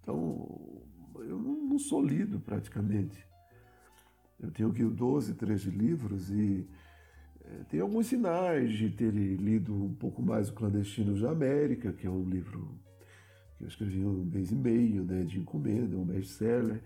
Então, 0.02 0.82
eu 1.19 1.38
não 1.38 1.78
sou 1.78 2.04
lido 2.04 2.39
praticamente. 2.39 3.23
Eu 4.39 4.50
tenho 4.50 4.69
aqui 4.69 4.84
12, 4.84 5.36
13 5.36 5.69
livros 5.69 6.32
e 6.32 6.67
é, 7.45 7.63
tem 7.69 7.80
alguns 7.82 8.08
sinais 8.08 8.71
de 8.71 8.89
ter 8.89 9.13
lido 9.13 9.76
um 9.76 9.93
pouco 9.93 10.23
mais 10.23 10.50
o 10.50 10.54
Clandestinos 10.54 11.21
da 11.21 11.30
América, 11.30 11.93
que 11.93 12.08
é 12.08 12.10
um 12.10 12.28
livro 12.28 12.87
que 13.58 13.63
eu 13.63 13.67
escrevi 13.67 14.06
um 14.06 14.24
mês 14.24 14.52
e 14.52 14.56
meio 14.56 15.04
né, 15.04 15.24
de 15.24 15.39
encomenda, 15.39 15.98
um 15.98 16.06
best-seller. 16.06 16.82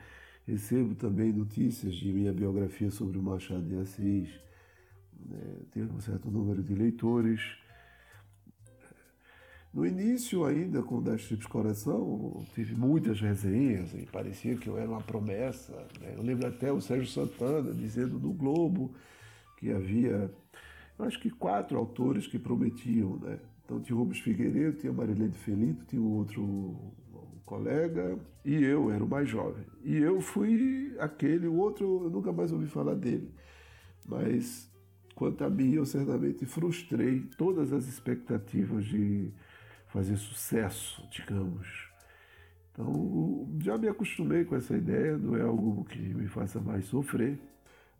Recebo 0.47 0.95
também 0.95 1.31
notícias 1.31 1.93
de 1.93 2.11
minha 2.11 2.33
biografia 2.33 2.89
sobre 2.89 3.17
o 3.17 3.21
Machado 3.21 3.63
de 3.63 3.75
Assis. 3.75 4.29
Né, 5.25 5.57
tenho 5.71 5.91
um 5.93 5.99
certo 5.99 6.31
número 6.31 6.63
de 6.63 6.73
leitores. 6.73 7.41
No 9.73 9.85
início, 9.85 10.43
ainda 10.43 10.81
com 10.81 11.01
Das 11.01 11.25
Trips 11.25 11.45
Coração, 11.45 12.45
tive 12.53 12.75
muitas 12.75 13.21
resenhas 13.21 13.93
e 13.93 14.05
parecia 14.05 14.57
que 14.57 14.67
eu 14.67 14.77
era 14.77 14.89
uma 14.89 15.01
promessa. 15.01 15.73
Né? 16.01 16.13
Eu 16.17 16.23
lembro 16.23 16.47
até 16.47 16.71
o 16.71 16.81
Sérgio 16.81 17.07
Santana 17.07 17.73
dizendo 17.73 18.19
no 18.19 18.33
Globo 18.33 18.93
que 19.57 19.71
havia, 19.71 20.33
eu 20.99 21.05
acho 21.05 21.19
que 21.19 21.29
quatro 21.29 21.77
autores 21.77 22.27
que 22.27 22.37
prometiam. 22.37 23.17
Né? 23.17 23.39
Então 23.71 23.79
tinha 23.79 23.95
o 23.95 23.99
Rubens 23.99 24.19
Figueiredo, 24.19 24.79
tinha 24.79 24.91
Marilene 24.91 25.31
Felito, 25.31 25.85
tinha 25.85 26.01
um 26.01 26.17
outro 26.17 26.75
colega 27.45 28.19
e 28.43 28.61
eu 28.65 28.91
era 28.91 29.01
o 29.01 29.07
mais 29.07 29.29
jovem. 29.29 29.63
E 29.81 29.95
eu 29.95 30.19
fui 30.19 30.93
aquele, 30.99 31.47
o 31.47 31.55
outro 31.55 32.01
eu 32.03 32.09
nunca 32.09 32.33
mais 32.33 32.51
ouvi 32.51 32.67
falar 32.67 32.95
dele. 32.95 33.33
Mas 34.05 34.69
quanto 35.15 35.45
a 35.45 35.49
mim, 35.49 35.71
eu 35.71 35.85
certamente 35.85 36.45
frustrei 36.45 37.21
todas 37.37 37.71
as 37.71 37.87
expectativas 37.87 38.83
de 38.83 39.31
fazer 39.87 40.17
sucesso, 40.17 41.07
digamos. 41.09 41.89
Então, 42.73 43.47
já 43.61 43.77
me 43.77 43.87
acostumei 43.87 44.43
com 44.43 44.57
essa 44.57 44.75
ideia, 44.75 45.17
não 45.17 45.37
é 45.37 45.43
algo 45.43 45.85
que 45.85 45.97
me 45.97 46.27
faça 46.27 46.59
mais 46.59 46.83
sofrer, 46.85 47.39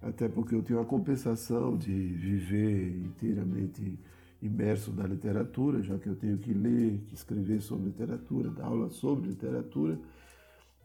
até 0.02 0.28
porque 0.28 0.54
eu 0.54 0.64
tenho 0.64 0.82
a 0.82 0.86
compensação 0.86 1.78
de 1.78 1.94
viver 1.94 2.90
inteiramente 3.06 3.98
imerso 4.41 4.91
na 4.91 5.06
literatura, 5.06 5.82
já 5.84 5.97
que 5.97 6.08
eu 6.08 6.15
tenho 6.15 6.38
que 6.38 6.54
ler, 6.54 6.99
que 7.08 7.13
escrever 7.13 7.62
sobre 7.62 7.88
literatura, 7.88 8.49
dar 8.49 8.65
aula 8.65 8.89
sobre 8.89 9.30
literatura. 9.30 9.99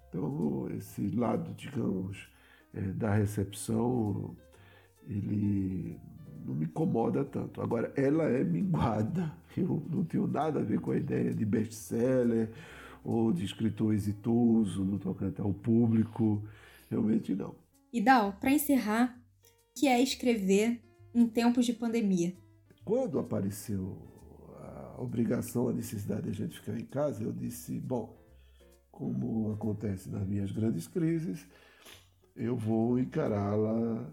Então, 0.09 0.69
esse 0.77 1.09
lado, 1.09 1.55
digamos, 1.55 2.29
é, 2.75 2.81
da 2.81 3.15
recepção, 3.15 4.37
ele 5.09 5.99
não 6.45 6.55
me 6.55 6.67
incomoda 6.67 7.25
tanto. 7.25 7.61
Agora, 7.61 7.93
ela 7.97 8.25
é 8.25 8.45
minguada. 8.45 9.33
Eu 9.57 9.83
não 9.91 10.05
tenho 10.05 10.27
nada 10.27 10.61
a 10.61 10.63
ver 10.63 10.81
com 10.81 10.91
a 10.91 10.97
ideia 10.97 11.33
de 11.33 11.45
best-seller 11.45 12.51
ou 13.03 13.33
de 13.33 13.45
escritor 13.45 13.95
exitoso 13.95 14.85
no 14.85 14.99
tocante 14.99 15.41
ao 15.41 15.53
público. 15.53 16.43
Realmente 16.91 17.35
não. 17.35 17.55
E 17.91 18.01
Dal, 18.03 18.35
para 18.35 18.53
encerrar, 18.53 19.19
que 19.75 19.89
é 19.89 20.01
escrever 20.03 20.83
em 21.15 21.27
tempos 21.27 21.65
de 21.65 21.73
pandemia? 21.73 22.35
Quando 22.87 23.19
apareceu 23.19 23.99
a 24.61 25.03
obrigação, 25.03 25.69
a 25.69 25.73
necessidade 25.73 26.23
de 26.23 26.29
a 26.29 26.33
gente 26.33 26.61
ficar 26.61 26.79
em 26.79 26.85
casa, 26.85 27.25
eu 27.25 27.33
disse, 27.33 27.81
bom, 27.81 28.17
como 28.93 29.53
acontece 29.53 30.09
nas 30.09 30.25
minhas 30.25 30.53
grandes 30.53 30.87
crises, 30.87 31.45
eu 32.37 32.57
vou 32.57 32.97
encará-la 32.97 34.09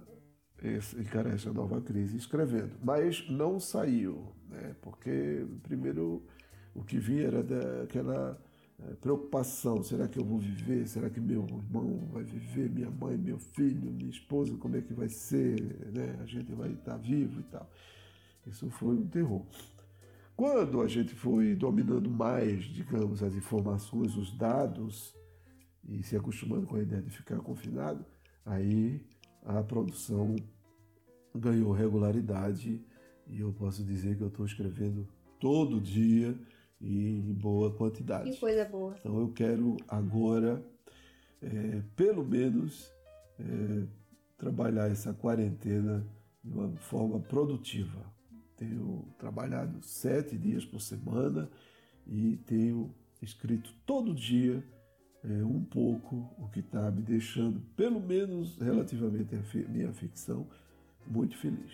encarar 0.97 1.35
essa 1.35 1.53
nova 1.53 1.79
crise 1.81 2.17
escrevendo. 2.17 2.71
Mas 2.83 3.29
não 3.29 3.59
saiu, 3.59 4.33
né? 4.49 4.75
porque 4.81 5.45
primeiro 5.61 6.25
o 6.73 6.83
que 6.83 6.97
vinha 6.97 7.27
era 7.27 7.43
daquela 7.43 8.41
eh, 8.79 8.95
preocupação, 8.95 9.83
será 9.83 10.07
que 10.07 10.17
eu 10.17 10.25
vou 10.25 10.39
viver? 10.39 10.87
Será 10.87 11.11
que 11.11 11.19
meu 11.19 11.43
irmão 11.43 12.09
vai 12.11 12.23
viver? 12.23 12.71
Minha 12.71 12.89
mãe, 12.89 13.19
meu 13.19 13.37
filho, 13.37 13.91
minha 13.91 14.09
esposa, 14.09 14.57
como 14.57 14.75
é 14.77 14.81
que 14.81 14.95
vai 14.95 15.09
ser? 15.09 15.61
Né? 15.93 16.17
A 16.23 16.25
gente 16.25 16.51
vai 16.53 16.71
estar 16.71 16.97
vivo 16.97 17.39
e 17.39 17.43
tal. 17.43 17.69
Isso 18.45 18.69
foi 18.69 18.95
um 18.95 19.07
terror. 19.07 19.45
Quando 20.35 20.81
a 20.81 20.87
gente 20.87 21.13
foi 21.13 21.55
dominando 21.55 22.09
mais, 22.09 22.63
digamos, 22.63 23.21
as 23.21 23.35
informações, 23.35 24.15
os 24.17 24.35
dados, 24.35 25.15
e 25.87 26.01
se 26.03 26.15
acostumando 26.15 26.65
com 26.65 26.75
a 26.75 26.81
ideia 26.81 27.01
de 27.01 27.09
ficar 27.09 27.37
confinado, 27.39 28.05
aí 28.45 29.01
a 29.43 29.61
produção 29.63 30.35
ganhou 31.35 31.71
regularidade 31.71 32.81
e 33.27 33.39
eu 33.39 33.51
posso 33.53 33.83
dizer 33.83 34.17
que 34.17 34.23
eu 34.23 34.27
estou 34.27 34.45
escrevendo 34.45 35.07
todo 35.39 35.79
dia 35.79 36.37
e 36.79 37.19
em 37.19 37.33
boa 37.33 37.73
quantidade. 37.73 38.31
Que 38.31 38.39
coisa 38.39 38.65
boa. 38.65 38.95
Então 38.99 39.19
eu 39.19 39.29
quero 39.29 39.77
agora, 39.87 40.63
é, 41.41 41.81
pelo 41.95 42.25
menos, 42.25 42.91
é, 43.39 43.87
trabalhar 44.37 44.91
essa 44.91 45.13
quarentena 45.13 46.05
de 46.43 46.51
uma 46.51 46.69
forma 46.77 47.19
produtiva. 47.19 48.12
Tenho 48.63 49.05
trabalhado 49.17 49.81
sete 49.81 50.37
dias 50.37 50.63
por 50.63 50.79
semana 50.79 51.49
e 52.07 52.37
tenho 52.45 52.95
escrito 53.21 53.73
todo 53.85 54.15
dia 54.15 54.63
é, 55.21 55.43
um 55.43 55.63
pouco, 55.63 56.33
o 56.37 56.47
que 56.47 56.61
está 56.61 56.89
me 56.89 57.01
deixando, 57.01 57.59
pelo 57.75 57.99
menos 57.99 58.57
relativamente 58.57 59.35
à 59.35 59.69
minha 59.69 59.91
ficção, 59.91 60.47
muito 61.05 61.37
feliz. 61.37 61.71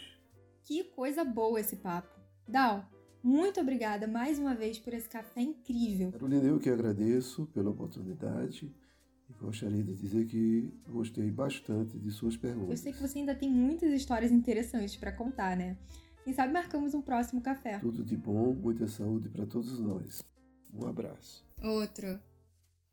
Que 0.64 0.84
coisa 0.84 1.24
boa 1.24 1.60
esse 1.60 1.76
papo. 1.76 2.10
Dal, 2.48 2.90
muito 3.22 3.60
obrigada 3.60 4.08
mais 4.08 4.40
uma 4.40 4.56
vez 4.56 4.80
por 4.80 4.92
esse 4.92 5.10
café 5.10 5.42
incrível. 5.42 6.12
Carolina, 6.12 6.46
eu 6.46 6.60
que 6.60 6.72
agradeço 6.72 7.46
pela 7.54 7.70
oportunidade 7.70 8.72
e 9.30 9.34
gostaria 9.34 9.84
de 9.84 9.94
dizer 9.94 10.26
que 10.26 10.74
gostei 10.88 11.30
bastante 11.30 12.00
de 12.00 12.10
suas 12.10 12.36
perguntas. 12.36 12.72
Eu 12.72 12.78
sei 12.78 12.94
que 12.94 13.00
você 13.00 13.20
ainda 13.20 13.36
tem 13.36 13.50
muitas 13.50 13.92
histórias 13.94 14.32
interessantes 14.32 14.96
para 14.96 15.12
contar, 15.12 15.56
né? 15.56 15.78
Quem 16.30 16.36
sabe 16.36 16.54
marcamos 16.54 16.94
um 16.94 17.02
próximo 17.02 17.42
café. 17.42 17.80
Tudo 17.80 18.04
de 18.04 18.16
bom, 18.16 18.54
muita 18.54 18.88
saúde 18.88 19.28
para 19.30 19.48
todos 19.48 19.80
nós. 19.80 20.24
Um 20.72 20.86
abraço. 20.86 21.44
Outro. 21.60 22.22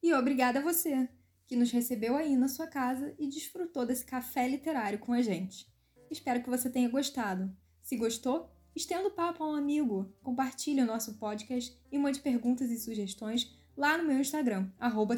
E 0.03 0.15
obrigada 0.15 0.59
a 0.59 0.63
você, 0.63 1.07
que 1.47 1.55
nos 1.55 1.71
recebeu 1.71 2.17
aí 2.17 2.35
na 2.35 2.49
sua 2.49 2.67
casa 2.67 3.15
e 3.19 3.29
desfrutou 3.29 3.85
desse 3.85 4.07
café 4.07 4.49
literário 4.49 4.99
com 4.99 5.13
a 5.13 5.21
gente. 5.21 5.71
Espero 6.11 6.43
que 6.43 6.49
você 6.49 6.71
tenha 6.71 6.89
gostado. 6.89 7.55
Se 7.83 7.95
gostou, 7.99 8.49
estenda 8.75 9.07
o 9.07 9.15
papo 9.15 9.45
a 9.45 9.51
um 9.51 9.55
amigo, 9.55 10.11
compartilhe 10.23 10.81
o 10.81 10.87
nosso 10.87 11.19
podcast 11.19 11.79
e 11.93 11.99
mande 11.99 12.21
perguntas 12.21 12.71
e 12.71 12.79
sugestões 12.79 13.55
lá 13.77 13.99
no 13.99 14.05
meu 14.05 14.19
Instagram, 14.19 14.71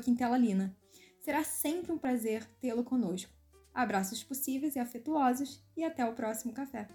Quintelalina. 0.03 0.77
Será 1.21 1.45
sempre 1.45 1.93
um 1.93 1.99
prazer 1.99 2.45
tê-lo 2.61 2.83
conosco. 2.83 3.31
Abraços 3.73 4.25
possíveis 4.25 4.75
e 4.75 4.81
afetuosos 4.81 5.63
e 5.77 5.85
até 5.85 6.05
o 6.05 6.17
próximo 6.17 6.53
café. 6.53 6.89